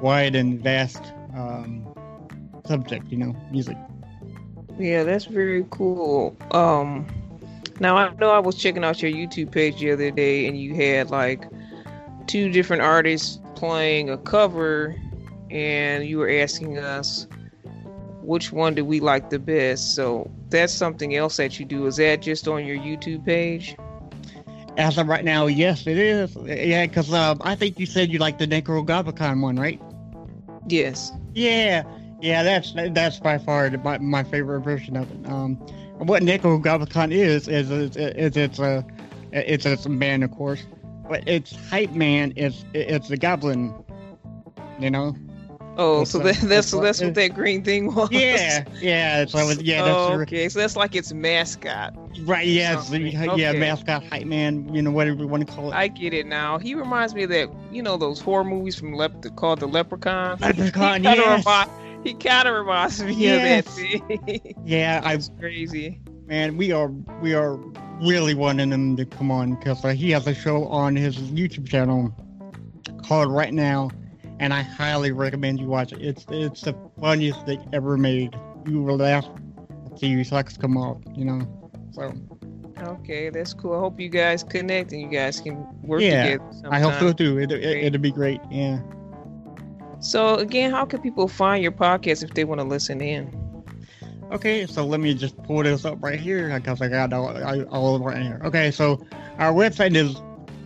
wide 0.00 0.34
and 0.34 0.60
vast 0.62 1.12
um, 1.36 1.86
subject, 2.64 3.06
you 3.10 3.18
know, 3.18 3.36
music. 3.52 3.76
Yeah, 4.78 5.04
that's 5.04 5.26
very 5.26 5.64
cool. 5.70 6.34
Um, 6.52 7.06
now 7.80 7.96
I 7.96 8.12
know 8.14 8.30
I 8.30 8.38
was 8.38 8.56
checking 8.56 8.82
out 8.84 9.02
your 9.02 9.10
YouTube 9.12 9.50
page 9.52 9.78
the 9.80 9.90
other 9.92 10.10
day, 10.10 10.46
and 10.46 10.58
you 10.58 10.74
had 10.74 11.10
like 11.10 11.44
two 12.26 12.48
different 12.50 12.82
artists 12.82 13.38
playing 13.60 14.08
a 14.08 14.16
cover, 14.16 14.96
and 15.50 16.06
you 16.06 16.16
were 16.16 16.30
asking 16.30 16.78
us 16.78 17.26
which 18.22 18.52
one 18.52 18.74
do 18.74 18.84
we 18.84 19.00
like 19.00 19.28
the 19.28 19.38
best. 19.38 19.94
So 19.94 20.30
that's 20.48 20.72
something 20.72 21.14
else 21.14 21.36
that 21.36 21.60
you 21.60 21.66
do. 21.66 21.86
Is 21.86 21.96
that 21.96 22.22
just 22.22 22.48
on 22.48 22.64
your 22.64 22.78
YouTube 22.78 23.24
page? 23.26 23.76
As 24.78 24.96
of 24.96 25.08
right 25.08 25.24
now, 25.24 25.46
yes, 25.46 25.86
it 25.86 25.98
is. 25.98 26.34
Yeah, 26.46 26.86
because 26.86 27.12
um, 27.12 27.38
I 27.42 27.54
think 27.54 27.78
you 27.78 27.84
said 27.84 28.10
you 28.10 28.18
like 28.18 28.38
the 28.38 28.46
Nekrogoblikon 28.46 29.42
one, 29.42 29.56
right? 29.56 29.80
Yes. 30.66 31.12
Yeah, 31.34 31.82
yeah, 32.22 32.42
that's 32.42 32.72
that's 32.92 33.20
by 33.20 33.36
far 33.36 33.70
my, 33.84 33.98
my 33.98 34.24
favorite 34.24 34.60
version 34.60 34.96
of 34.96 35.10
it. 35.10 35.30
Um, 35.30 35.56
what 35.98 36.22
Nekrogoblikon 36.22 37.12
is 37.12 37.46
is 37.46 37.70
is, 37.70 37.96
is 37.96 38.36
it's 38.38 38.58
a 38.58 38.86
it's 39.32 39.66
a 39.66 39.88
band, 39.90 40.24
of 40.24 40.30
course, 40.30 40.62
it's 41.26 41.54
hype 41.68 41.92
man. 41.92 42.32
It's 42.36 42.64
it's 42.74 43.10
a 43.10 43.16
goblin, 43.16 43.74
you 44.78 44.90
know. 44.90 45.14
Oh, 45.76 46.02
It's 46.02 46.10
so 46.10 46.20
a- 46.20 46.24
that's 46.32 46.66
so 46.68 46.80
that's 46.80 47.00
what 47.00 47.14
that 47.14 47.34
green 47.34 47.62
thing 47.64 47.94
was. 47.94 48.10
Yeah, 48.10 48.64
yeah. 48.80 49.24
So 49.24 49.38
it- 49.48 49.62
yeah, 49.62 49.82
that's 49.84 49.96
oh, 49.96 50.16
the- 50.16 50.22
okay. 50.24 50.48
So 50.48 50.58
that's 50.58 50.76
like 50.76 50.94
its 50.94 51.12
mascot. 51.12 51.94
right. 52.26 52.46
Yeah, 52.46 52.82
the- 52.90 52.98
yeah, 53.00 53.24
Okay. 53.32 53.58
mascot 53.58 54.04
hype 54.04 54.26
man. 54.26 54.72
You 54.74 54.82
know, 54.82 54.90
whatever 54.90 55.20
you 55.20 55.28
want 55.28 55.46
to 55.46 55.52
call 55.54 55.70
it. 55.72 55.74
I 55.74 55.88
get 55.88 56.12
it 56.12 56.26
now. 56.26 56.58
He 56.58 56.74
reminds 56.74 57.14
me 57.14 57.22
of 57.22 57.30
that, 57.30 57.48
you 57.72 57.82
know, 57.82 57.96
those 57.96 58.20
horror 58.20 58.44
movies 58.44 58.76
from 58.78 58.92
Lep- 58.94 59.24
called 59.36 59.60
The 59.60 59.68
Leprechaun. 59.68 60.38
Leprechaun, 60.40 61.02
yes. 61.04 61.46
remi- 61.46 61.70
he 62.04 62.14
kind 62.14 62.48
of 62.48 62.54
reminds 62.56 63.02
me 63.02 63.12
Yes. 63.14 63.66
of 63.68 63.76
that 63.76 64.08
thing. 64.26 64.54
yeah, 64.66 65.00
I 65.04 65.14
it's 65.14 65.30
crazy. 65.38 66.00
man, 66.26 66.56
we 66.58 66.72
are 66.72 66.88
we 67.22 67.32
are 67.32 67.58
really 68.00 68.34
wanting 68.34 68.70
him 68.70 68.96
to 68.96 69.04
come 69.04 69.30
on 69.30 69.54
because 69.54 69.84
uh, 69.84 69.88
he 69.88 70.10
has 70.10 70.26
a 70.26 70.34
show 70.34 70.66
on 70.66 70.96
his 70.96 71.16
YouTube 71.18 71.68
channel 71.68 72.14
called 73.04 73.32
Right 73.32 73.52
Now, 73.52 73.90
and 74.38 74.52
I 74.52 74.62
highly 74.62 75.12
recommend 75.12 75.60
you 75.60 75.66
watch 75.68 75.92
it. 75.92 76.00
It's 76.02 76.26
it's 76.30 76.62
the 76.62 76.74
funniest 77.00 77.44
thing 77.46 77.66
ever 77.72 77.96
made. 77.96 78.34
You 78.66 78.82
will 78.82 78.96
laugh 78.96 79.26
till 79.96 80.10
your 80.10 80.24
socks 80.24 80.56
come 80.56 80.76
off. 80.76 80.98
You 81.14 81.24
know, 81.24 81.70
so 81.92 82.12
Okay, 82.82 83.28
that's 83.30 83.52
cool. 83.52 83.74
I 83.74 83.78
hope 83.78 84.00
you 84.00 84.08
guys 84.08 84.42
connect 84.42 84.92
and 84.92 85.00
you 85.02 85.08
guys 85.08 85.40
can 85.40 85.66
work 85.82 86.00
Yeah, 86.00 86.38
together. 86.38 86.44
I 86.70 86.80
hope 86.80 86.94
so 86.94 87.12
too. 87.12 87.38
It, 87.38 87.52
it, 87.52 87.62
it'll 87.62 88.00
be 88.00 88.10
great. 88.10 88.40
Yeah. 88.50 88.80
So 90.00 90.36
again, 90.36 90.70
how 90.70 90.84
can 90.86 91.00
people 91.00 91.28
find 91.28 91.62
your 91.62 91.72
podcast 91.72 92.22
if 92.22 92.34
they 92.34 92.44
want 92.44 92.60
to 92.60 92.66
listen 92.66 93.00
in? 93.00 93.39
Okay, 94.30 94.66
so 94.66 94.86
let 94.86 95.00
me 95.00 95.12
just 95.14 95.36
pull 95.42 95.64
this 95.64 95.84
up 95.84 96.00
right 96.00 96.20
here 96.20 96.56
because 96.58 96.80
I 96.80 96.88
got 96.88 97.12
all, 97.12 97.36
all 97.68 97.96
it 97.96 98.02
right 98.02 98.22
here. 98.22 98.40
Okay, 98.44 98.70
so 98.70 99.04
our 99.38 99.52
website 99.52 99.96
is 99.96 100.14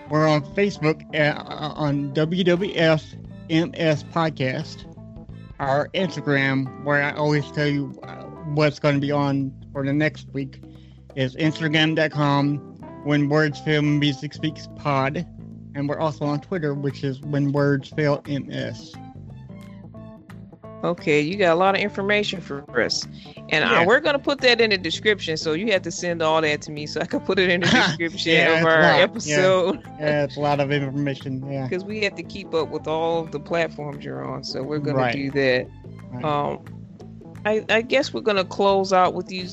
We're 0.10 0.28
on 0.28 0.42
Facebook 0.56 1.06
at, 1.16 1.38
uh, 1.38 1.72
on 1.76 2.14
WWF 2.14 3.14
MS 3.50 4.04
Podcast. 4.04 4.84
Our 5.58 5.88
Instagram, 5.90 6.84
where 6.84 7.02
I 7.02 7.14
always 7.14 7.50
tell 7.52 7.68
you 7.68 7.98
uh, 8.04 8.24
what's 8.56 8.80
going 8.80 8.96
to 8.96 9.02
be 9.02 9.14
on 9.14 9.54
for 9.72 9.86
the 9.86 9.94
next 9.94 10.28
week, 10.34 10.62
is 11.16 11.38
instagram.com 11.38 12.71
when 13.04 13.30
words 13.30 13.60
fail 13.62 13.82
music 13.82 14.34
speaks 14.34 14.68
pod 14.76 15.26
and 15.76 15.88
we're 15.90 16.00
also 16.00 16.26
on 16.26 16.40
twitter 16.40 16.74
which 16.74 17.04
is 17.04 17.22
when 17.22 17.52
words 17.52 17.90
fail 17.90 18.22
ms 18.28 18.94
Okay, 20.84 21.22
you 21.22 21.36
got 21.38 21.54
a 21.54 21.56
lot 21.60 21.76
of 21.76 21.82
information 21.82 22.42
for 22.42 22.64
us, 22.82 23.06
and 23.50 23.64
Yeah. 23.64 23.82
uh, 23.82 23.86
we're 23.86 24.00
gonna 24.00 24.18
put 24.18 24.42
that 24.42 24.60
in 24.60 24.72
the 24.72 24.80
description. 24.80 25.38
So 25.38 25.54
you 25.54 25.72
have 25.74 25.84
to 25.84 25.92
send 25.92 26.24
all 26.24 26.42
that 26.42 26.60
to 26.64 26.72
me 26.72 26.88
so 26.88 27.02
I 27.02 27.06
can 27.06 27.20
put 27.20 27.38
it 27.38 27.52
in 27.52 27.62
the 27.62 27.68
description 27.88 28.34
Yeah, 28.34 28.60
of 28.62 28.66
our 28.66 28.82
lot, 28.82 28.98
yeah. 28.98 29.04
episode. 29.04 29.80
yeah 30.00 30.24
it's 30.24 30.38
a 30.38 30.40
lot 30.40 30.60
of 30.60 30.72
information 30.72 31.46
yeah 31.52 31.64
because 31.70 31.84
we 31.86 32.02
have 32.06 32.16
to 32.16 32.24
keep 32.24 32.56
up 32.56 32.70
with 32.70 32.88
all 32.88 33.26
the 33.26 33.40
platforms 33.40 34.04
you're 34.04 34.26
on. 34.26 34.44
So 34.44 34.64
we're 34.64 34.80
gonna 34.80 35.14
do 35.14 35.30
that. 35.30 35.68
Right. 36.14 36.26
Um, 36.26 36.66
I 37.46 37.64
I 37.70 37.82
guess 37.84 38.12
we're 38.12 38.22
gonna 38.22 38.44
close 38.44 38.92
out 38.92 39.14
with 39.14 39.32
you 39.32 39.50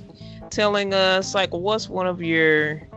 telling 0.48 0.94
us 0.94 1.34
like 1.34 1.52
what's 1.52 1.90
one 1.90 2.06
of 2.06 2.22
your 2.22 2.88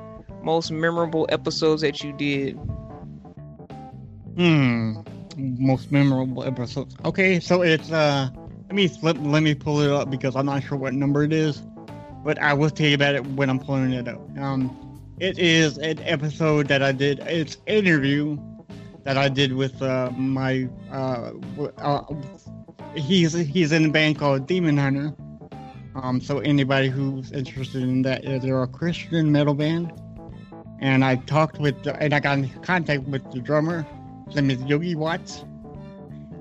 most 0.43 0.71
memorable 0.71 1.25
episodes 1.29 1.81
that 1.81 2.03
you 2.03 2.13
did. 2.13 2.55
hmm. 4.35 5.01
Most 5.37 5.91
memorable 5.91 6.43
episodes. 6.43 6.95
Okay 7.05 7.39
so 7.39 7.61
it's 7.61 7.91
uh 7.91 8.29
let 8.67 8.75
me 8.75 8.87
flip 8.87 9.17
let 9.19 9.43
me 9.43 9.53
pull 9.55 9.81
it 9.81 9.89
up 9.91 10.09
because 10.09 10.35
i'm 10.35 10.45
not 10.45 10.63
sure 10.63 10.77
what 10.77 10.93
number 10.93 11.23
it 11.23 11.33
is 11.33 11.61
but 12.23 12.39
i 12.39 12.53
will 12.53 12.69
tell 12.69 12.87
you 12.87 12.95
about 12.95 13.15
it 13.15 13.25
when 13.27 13.49
i'm 13.49 13.59
pulling 13.59 13.91
it 13.93 14.07
up. 14.07 14.19
Um 14.37 15.01
it 15.19 15.37
is 15.39 15.77
an 15.77 15.99
episode 15.99 16.67
that 16.67 16.81
i 16.83 16.91
did 16.91 17.19
it's 17.19 17.57
interview 17.65 18.37
that 19.03 19.17
i 19.17 19.29
did 19.29 19.53
with 19.53 19.81
uh 19.81 20.11
my 20.11 20.67
uh, 20.91 21.31
uh 21.77 22.01
he's 22.95 23.33
he's 23.33 23.71
in 23.71 23.85
a 23.85 23.89
band 23.89 24.19
called 24.19 24.47
demon 24.47 24.77
hunter. 24.77 25.13
Um 25.95 26.21
so 26.21 26.39
anybody 26.39 26.89
who's 26.89 27.31
interested 27.31 27.83
in 27.83 28.01
that 28.03 28.23
they're 28.23 28.63
a 28.63 28.67
christian 28.67 29.31
metal 29.31 29.53
band 29.53 29.91
and 30.81 31.05
i 31.05 31.15
talked 31.15 31.59
with 31.59 31.75
and 31.87 32.13
i 32.13 32.19
got 32.19 32.37
in 32.37 32.49
contact 32.61 33.03
with 33.03 33.29
the 33.31 33.39
drummer 33.39 33.85
his 34.31 34.41
name 34.41 34.49
is 34.49 34.63
Yogi 34.63 34.95
Watts. 34.95 35.43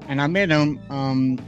and 0.06 0.22
I 0.22 0.28
met 0.28 0.48
him 0.50 0.78
um, 0.90 1.38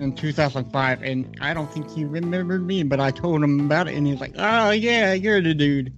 in 0.00 0.16
2005, 0.16 1.02
and 1.02 1.36
I 1.40 1.54
don't 1.54 1.72
think 1.72 1.88
he 1.92 2.04
remembered 2.04 2.66
me, 2.66 2.82
but 2.82 2.98
I 2.98 3.12
told 3.12 3.40
him 3.44 3.60
about 3.60 3.86
it, 3.86 3.94
and 3.94 4.04
he's 4.04 4.20
like, 4.20 4.34
"Oh 4.36 4.70
yeah, 4.70 5.12
you're 5.12 5.40
the 5.40 5.54
dude." 5.54 5.92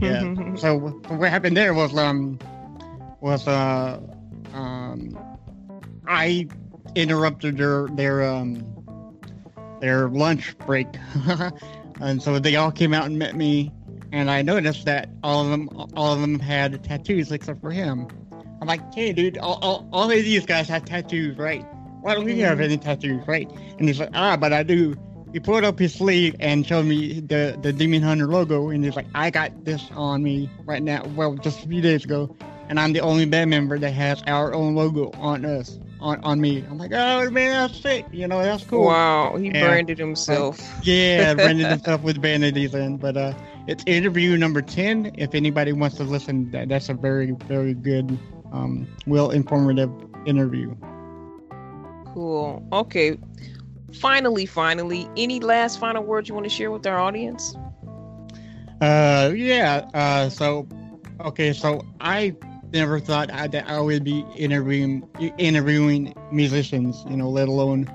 Yeah. 0.00 0.34
so 0.56 0.76
what 0.76 1.30
happened 1.30 1.56
there 1.56 1.72
was 1.72 1.96
um 1.96 2.40
was 3.20 3.46
uh 3.46 4.00
um 4.54 5.16
I 6.08 6.48
interrupted 6.96 7.58
their 7.58 7.86
their 7.92 8.24
um 8.24 8.66
their 9.80 10.08
lunch 10.08 10.58
break, 10.66 10.88
and 12.00 12.20
so 12.20 12.40
they 12.40 12.56
all 12.56 12.72
came 12.72 12.92
out 12.92 13.06
and 13.06 13.20
met 13.20 13.36
me, 13.36 13.70
and 14.12 14.30
I 14.30 14.42
noticed 14.42 14.84
that 14.86 15.08
all 15.22 15.44
of 15.44 15.50
them 15.50 15.68
all 15.94 16.12
of 16.14 16.20
them 16.20 16.38
had 16.38 16.82
tattoos 16.84 17.30
except 17.32 17.60
for 17.60 17.70
him. 17.70 18.08
I'm 18.60 18.66
like, 18.66 18.92
hey, 18.92 19.12
dude, 19.12 19.38
all, 19.38 19.58
all, 19.62 19.88
all 19.92 20.10
of 20.10 20.10
these 20.10 20.44
guys 20.44 20.68
have 20.68 20.84
tattoos, 20.84 21.38
right? 21.38 21.64
Why 22.00 22.14
don't 22.14 22.24
we 22.24 22.40
have 22.40 22.60
any 22.60 22.76
tattoos, 22.76 23.26
right? 23.26 23.48
And 23.78 23.88
he's 23.88 24.00
like, 24.00 24.10
ah, 24.14 24.36
but 24.36 24.52
I 24.52 24.62
do. 24.62 24.96
He 25.32 25.40
pulled 25.40 25.62
up 25.62 25.78
his 25.78 25.94
sleeve 25.94 26.34
and 26.40 26.66
showed 26.66 26.86
me 26.86 27.20
the, 27.20 27.58
the 27.60 27.72
Demon 27.72 28.02
Hunter 28.02 28.26
logo, 28.26 28.70
and 28.70 28.82
he's 28.82 28.96
like, 28.96 29.06
I 29.14 29.30
got 29.30 29.64
this 29.64 29.84
on 29.92 30.22
me 30.22 30.50
right 30.64 30.82
now, 30.82 31.04
well, 31.14 31.34
just 31.34 31.64
a 31.64 31.68
few 31.68 31.82
days 31.82 32.04
ago, 32.04 32.34
and 32.68 32.80
I'm 32.80 32.94
the 32.94 33.00
only 33.00 33.26
band 33.26 33.50
member 33.50 33.78
that 33.78 33.90
has 33.90 34.22
our 34.26 34.54
own 34.54 34.74
logo 34.74 35.10
on 35.18 35.44
us, 35.44 35.78
on, 36.00 36.24
on 36.24 36.40
me. 36.40 36.64
I'm 36.70 36.78
like, 36.78 36.92
oh, 36.94 37.30
man, 37.30 37.50
that's 37.50 37.78
sick. 37.78 38.06
You 38.10 38.26
know, 38.26 38.42
that's 38.42 38.64
cool. 38.64 38.86
Wow, 38.86 39.36
he 39.36 39.48
yeah. 39.48 39.66
branded 39.66 39.98
himself. 39.98 40.60
Uh, 40.60 40.80
yeah, 40.84 41.34
branded 41.34 41.66
himself 41.66 42.02
with 42.02 42.22
Vanities 42.22 42.74
in, 42.74 42.96
but 42.96 43.16
uh, 43.18 43.34
it's 43.68 43.84
interview 43.86 44.36
number 44.38 44.62
10. 44.62 45.12
If 45.18 45.34
anybody 45.34 45.72
wants 45.72 45.96
to 45.98 46.04
listen, 46.04 46.50
that, 46.52 46.70
that's 46.70 46.88
a 46.88 46.94
very, 46.94 47.32
very 47.32 47.74
good 47.74 48.18
um, 48.50 48.88
well 49.06 49.30
informative 49.30 49.92
interview. 50.24 50.74
Cool. 52.14 52.66
Okay. 52.72 53.18
Finally, 53.92 54.46
finally, 54.46 55.06
any 55.18 55.40
last 55.40 55.78
final 55.78 56.02
words 56.02 56.30
you 56.30 56.34
want 56.34 56.44
to 56.44 56.50
share 56.50 56.70
with 56.70 56.86
our 56.86 56.98
audience? 56.98 57.54
Uh, 58.80 59.32
yeah. 59.36 59.86
Uh, 59.92 60.30
so, 60.30 60.66
okay. 61.20 61.52
So 61.52 61.84
I 62.00 62.34
never 62.72 62.98
thought 62.98 63.30
I, 63.30 63.48
that 63.48 63.68
I 63.68 63.80
would 63.80 64.02
be 64.02 64.24
interviewing 64.34 65.06
interviewing 65.36 66.14
musicians. 66.32 67.04
You 67.06 67.18
know, 67.18 67.28
let 67.28 67.48
alone 67.48 67.86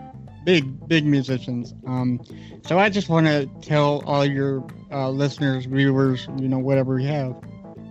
big 0.43 0.87
big 0.87 1.05
musicians. 1.05 1.73
Um, 1.87 2.19
so 2.65 2.79
I 2.79 2.89
just 2.89 3.09
want 3.09 3.27
to 3.27 3.47
tell 3.61 4.03
all 4.05 4.25
your 4.25 4.65
uh, 4.91 5.09
listeners, 5.09 5.65
viewers, 5.65 6.27
you 6.37 6.47
know, 6.47 6.59
whatever 6.59 6.99
you 6.99 7.07
have, 7.07 7.35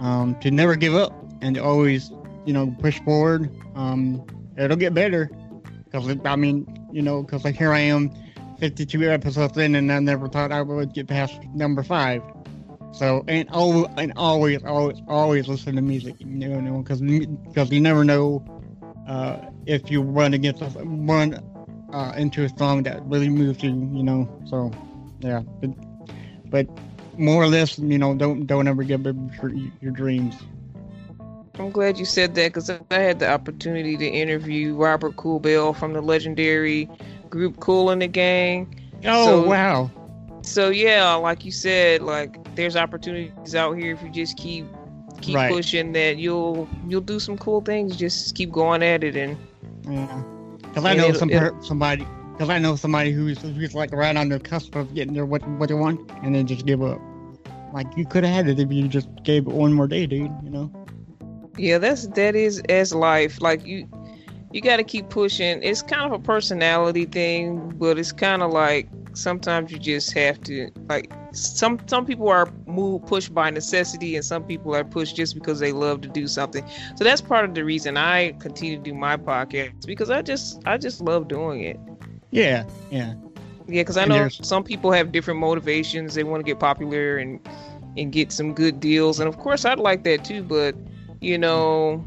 um, 0.01 0.39
to 0.41 0.51
never 0.51 0.77
give 0.77 0.95
up 0.95 1.13
and 1.41 1.59
always 1.59 2.13
you 2.45 2.53
know, 2.53 2.75
push 2.81 3.01
forward. 3.03 3.51
Um, 3.75 4.25
it'll 4.57 4.77
get 4.77 4.95
better. 4.95 5.31
Because, 5.85 6.17
I 6.25 6.37
mean, 6.37 6.67
you 6.93 7.03
know, 7.03 7.23
because 7.23 7.45
like 7.45 7.55
here 7.55 7.73
I 7.73 7.81
am 7.81 8.11
52 8.59 9.11
episodes 9.11 9.59
in 9.59 9.75
and 9.75 9.93
I 9.93 9.99
never 9.99 10.29
thought 10.29 10.53
I 10.53 10.63
would 10.63 10.95
get 10.95 11.09
past 11.09 11.39
number 11.55 11.83
five. 11.83 12.23
So, 12.93 13.25
and, 13.29 13.49
always, 13.51 13.87
and 13.97 14.13
always, 14.17 14.63
always, 14.65 14.99
always 15.09 15.49
listen 15.49 15.77
to 15.77 15.83
music, 15.83 16.17
you 16.19 16.27
know, 16.27 16.83
because 16.83 17.01
because 17.01 17.71
you 17.71 17.81
never 17.81 18.05
know 18.05 18.45
uh, 19.09 19.39
if 19.67 19.91
you 19.91 20.03
run 20.03 20.35
against 20.35 20.61
a, 20.61 20.69
run 20.85 21.35
uh, 21.93 22.13
into 22.17 22.45
a 22.45 22.49
song 22.59 22.83
that 22.85 23.03
really 23.05 23.29
moves 23.29 23.63
you, 23.63 23.71
you 23.71 24.03
know. 24.03 24.29
So, 24.47 24.71
yeah, 25.21 25.43
but, 25.61 25.71
but 26.51 26.67
more 27.19 27.43
or 27.43 27.49
less, 27.49 27.79
you 27.79 27.99
know, 27.99 28.15
don't 28.15 28.47
don't 28.47 28.67
ever 28.69 28.83
give 28.83 29.07
up 29.07 29.17
your, 29.43 29.53
your 29.81 29.93
dreams. 29.93 30.35
I'm 31.59 31.71
glad 31.71 31.99
you 31.99 32.05
said 32.05 32.35
that 32.37 32.49
because 32.49 32.71
I 32.71 32.81
had 32.91 33.19
the 33.19 33.31
opportunity 33.31 33.97
to 33.99 34.07
interview 34.07 34.75
Robert 34.75 35.17
Kool 35.17 35.75
from 35.75 35.93
the 35.93 36.01
legendary 36.01 36.89
group 37.29 37.61
Kool 37.61 37.91
and 37.91 38.01
the 38.01 38.09
Gang. 38.09 38.81
Oh 39.05 39.27
so, 39.27 39.49
wow! 39.49 39.91
So 40.43 40.71
yeah, 40.71 41.13
like 41.15 41.45
you 41.45 41.53
said, 41.53 42.03
like 42.03 42.55
there's 42.55 42.77
opportunities 42.77 43.55
out 43.55 43.75
here 43.75 43.95
if 43.95 44.03
you 44.03 44.11
just 44.11 44.37
keep 44.39 44.67
keep 45.21 45.37
right. 45.37 45.53
pushing 45.53 45.93
that 45.93 46.17
you'll 46.17 46.69
you'll 46.89 47.01
do 47.01 47.21
some 47.21 47.37
cool 47.37 47.61
things. 47.61 47.97
Just 47.97 48.35
keep 48.35 48.51
going 48.51 48.83
at 48.83 49.05
it 49.05 49.17
and 49.17 49.37
yeah. 49.89 50.23
Because 50.73 50.87
I 50.87 50.95
know 50.95 51.13
some 51.13 51.29
per- 51.29 51.55
somebody 51.63 52.07
because 52.33 52.49
I 52.49 52.59
know 52.59 52.77
somebody 52.77 53.13
who's 53.13 53.39
who's 53.43 53.75
like 53.75 53.93
right 53.93 54.17
on 54.17 54.31
the 54.31 54.41
cusp 54.41 54.75
of 54.75 54.95
getting 54.95 55.13
their 55.13 55.27
what 55.27 55.47
what 55.59 55.69
they 55.69 55.75
want 55.75 56.11
and 56.23 56.35
then 56.35 56.47
just 56.47 56.65
give 56.65 56.83
up. 56.83 56.99
Like 57.75 57.87
you 57.95 58.07
could 58.07 58.25
have 58.25 58.35
had 58.35 58.49
it 58.49 58.59
if 58.59 58.73
you 58.73 58.89
just 58.89 59.09
gave 59.23 59.47
it 59.47 59.53
one 59.53 59.75
more 59.75 59.87
day, 59.87 60.07
dude. 60.07 60.33
You 60.43 60.51
know. 60.51 60.87
Yeah, 61.59 61.77
that's 61.77 62.07
that 62.09 62.35
is 62.35 62.63
as 62.71 62.95
life. 62.95 63.43
Like 63.43 63.67
you 63.67 63.87
you 64.51 64.63
got 64.63 64.79
to 64.79 64.85
keep 64.85 65.11
pushing. 65.11 65.63
It's 65.63 65.83
kind 65.83 66.07
of 66.07 66.13
a 66.13 66.23
personality 66.23 67.05
thing, 67.05 67.75
but 67.79 67.99
it's 67.99 68.13
kind 68.13 68.43
of 68.43 68.51
like 68.51 68.89
sometimes 69.15 69.71
you 69.71 69.79
just 69.79 70.13
have 70.13 70.41
to 70.41 70.71
like 70.89 71.13
some 71.33 71.79
some 71.87 72.05
people 72.05 72.29
are 72.29 72.49
moved 72.67 73.07
pushed 73.07 73.35
by 73.35 73.51
necessity 73.51 74.17
and 74.17 74.25
some 74.25 74.45
people 74.45 74.75
are 74.75 74.85
pushed 74.85 75.17
just 75.17 75.35
because 75.35 75.61
they 75.61 75.73
love 75.73 76.01
to 76.01 76.09
do 76.09 76.27
something 76.27 76.65
so 76.97 77.05
that's 77.05 77.21
part 77.21 77.45
of 77.45 77.55
the 77.55 77.65
reason 77.65 77.97
i 77.97 78.33
continue 78.33 78.77
to 78.77 78.83
do 78.83 78.95
my 78.95 79.17
podcast 79.17 79.87
because 79.87 80.11
i 80.11 80.23
just 80.23 80.61
i 80.67 80.77
just 80.77 81.01
love 81.01 81.29
doing 81.29 81.63
it 81.63 81.79
yeah 82.31 82.65
yeah 82.91 83.15
yeah 83.69 83.83
because 83.83 83.97
i 83.97 84.05
know 84.05 84.29
some 84.29 84.63
people 84.63 84.91
have 84.91 85.13
different 85.13 85.39
motivations 85.41 86.15
they 86.15 86.25
want 86.25 86.45
to 86.45 86.45
get 86.45 86.59
popular 86.59 87.19
and 87.19 87.41
and 87.97 88.13
get 88.13 88.33
some 88.33 88.55
good 88.55 88.81
deals 88.81 89.21
and 89.21 89.29
of 89.29 89.39
course 89.39 89.65
i'd 89.65 89.79
like 89.79 90.05
that 90.05 90.25
too 90.25 90.43
but 90.43 90.75
you 91.23 91.39
know, 91.39 92.05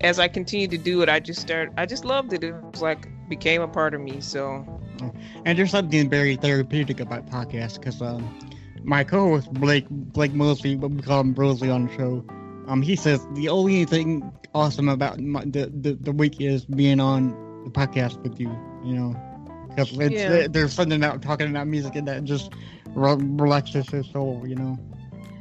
as 0.00 0.18
I 0.18 0.26
continue 0.26 0.66
to 0.66 0.78
do 0.78 1.02
it, 1.02 1.08
I 1.08 1.20
just 1.20 1.40
started. 1.40 1.74
I 1.76 1.86
just 1.86 2.04
loved 2.04 2.32
it. 2.32 2.42
It 2.42 2.54
was 2.54 2.82
like 2.82 3.06
became 3.28 3.60
a 3.60 3.68
part 3.68 3.94
of 3.94 4.00
me. 4.00 4.20
So, 4.20 4.64
and 5.44 5.58
there's 5.58 5.70
something 5.70 6.08
very 6.08 6.36
therapeutic 6.36 7.00
about 7.00 7.26
podcasts 7.26 7.74
because 7.74 8.00
um, 8.02 8.38
my 8.82 9.04
co-host 9.04 9.52
Blake 9.52 9.86
Blake 9.90 10.32
Mosley, 10.32 10.76
what 10.76 10.90
we 10.90 11.02
call 11.02 11.20
him 11.20 11.34
Brosley 11.34 11.72
on 11.72 11.86
the 11.86 11.96
show, 11.96 12.24
um, 12.68 12.82
he 12.82 12.96
says 12.96 13.26
the 13.34 13.48
only 13.48 13.84
thing 13.84 14.32
awesome 14.54 14.88
about 14.88 15.20
my, 15.20 15.44
the, 15.44 15.72
the 15.74 15.94
the 15.94 16.12
week 16.12 16.40
is 16.40 16.64
being 16.64 17.00
on 17.00 17.30
the 17.64 17.70
podcast 17.70 18.22
with 18.22 18.40
you. 18.40 18.50
You 18.84 18.94
know, 18.94 19.66
because 19.68 19.96
it's 19.98 20.14
yeah. 20.14 20.46
there's 20.48 20.72
something 20.72 21.02
about 21.02 21.22
talking 21.22 21.48
about 21.48 21.66
music 21.66 21.94
and 21.94 22.06
that 22.08 22.24
just 22.24 22.52
relaxes 22.94 23.88
his 23.88 24.08
soul. 24.10 24.42
You 24.46 24.56
know. 24.56 24.78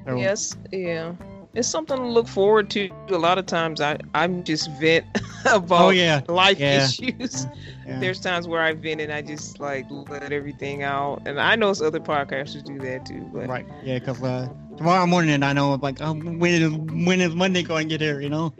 So, 0.06 0.16
yes. 0.18 0.56
Yeah 0.72 1.14
it's 1.54 1.68
something 1.68 1.98
to 1.98 2.08
look 2.08 2.28
forward 2.28 2.70
to. 2.72 2.90
A 3.10 3.18
lot 3.18 3.38
of 3.38 3.46
times 3.46 3.82
I 3.82 3.98
I'm 4.14 4.44
just 4.44 4.70
vent 4.80 5.06
about 5.46 5.86
oh, 5.86 5.90
yeah. 5.90 6.22
life 6.28 6.60
yeah. 6.60 6.86
issues. 6.86 7.48
Yeah. 7.84 8.00
There's 8.00 8.20
times 8.20 8.48
where 8.48 8.62
I've 8.62 8.80
been 8.80 9.00
and 9.00 9.12
I 9.12 9.24
just 9.24 9.60
like 9.60 9.88
let 9.90 10.32
everything 10.32 10.84
out. 10.84 11.24
And 11.26 11.42
I 11.42 11.56
know 11.56 11.72
other 11.72 12.00
podcasters 12.00 12.64
do 12.64 12.78
that 12.80 13.08
too. 13.08 13.28
But 13.34 13.50
right, 13.50 13.66
yeah, 13.84 13.98
because 13.98 14.22
uh, 14.22 14.48
tomorrow 14.78 15.08
morning 15.08 15.42
I 15.42 15.52
know 15.52 15.74
like 15.74 16.00
um, 16.00 16.38
when 16.38 16.62
is 16.62 16.72
when 17.06 17.20
is 17.20 17.34
Monday 17.34 17.64
going 17.64 17.90
to 17.90 17.98
get 17.98 18.00
here? 18.00 18.22
You 18.22 18.30
know, 18.30 18.54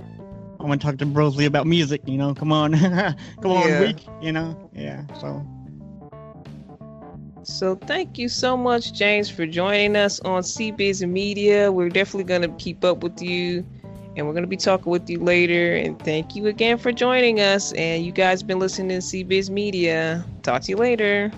I 0.60 0.64
want 0.64 0.82
to 0.82 0.88
talk 0.88 0.98
to 0.98 1.06
Brosley 1.06 1.46
about 1.46 1.68
music. 1.68 2.02
You 2.06 2.18
know, 2.18 2.34
come 2.34 2.52
on, 2.52 2.74
come 3.42 3.52
on, 3.52 3.80
week. 3.80 4.06
You 4.22 4.32
know, 4.32 4.70
yeah. 4.74 5.06
So 5.20 5.46
so 7.44 7.76
thank 7.76 8.18
you 8.18 8.28
so 8.28 8.58
much, 8.58 8.94
James, 8.94 9.30
for 9.30 9.46
joining 9.46 9.96
us 9.96 10.20
on 10.22 10.42
CBiz 10.42 11.08
Media. 11.08 11.72
We're 11.72 11.90
definitely 11.90 12.26
going 12.26 12.42
to 12.42 12.50
keep 12.64 12.84
up 12.84 13.04
with 13.04 13.22
you 13.22 13.66
and 14.16 14.26
we're 14.26 14.34
going 14.34 14.44
to 14.44 14.48
be 14.48 14.58
talking 14.58 14.92
with 14.92 15.10
you 15.10 15.20
later. 15.20 15.76
And 15.76 15.98
thank 16.00 16.36
you 16.36 16.48
again 16.48 16.78
for 16.78 16.92
joining 16.92 17.40
us. 17.40 17.72
And 17.74 18.06
you 18.06 18.12
guys 18.12 18.44
been 18.44 18.60
listening 18.60 18.90
to 18.90 19.06
CBiz 19.06 19.50
Media. 19.50 20.26
Talk 20.44 20.64
to 20.64 20.72
you 20.72 20.78
later. 20.78 21.32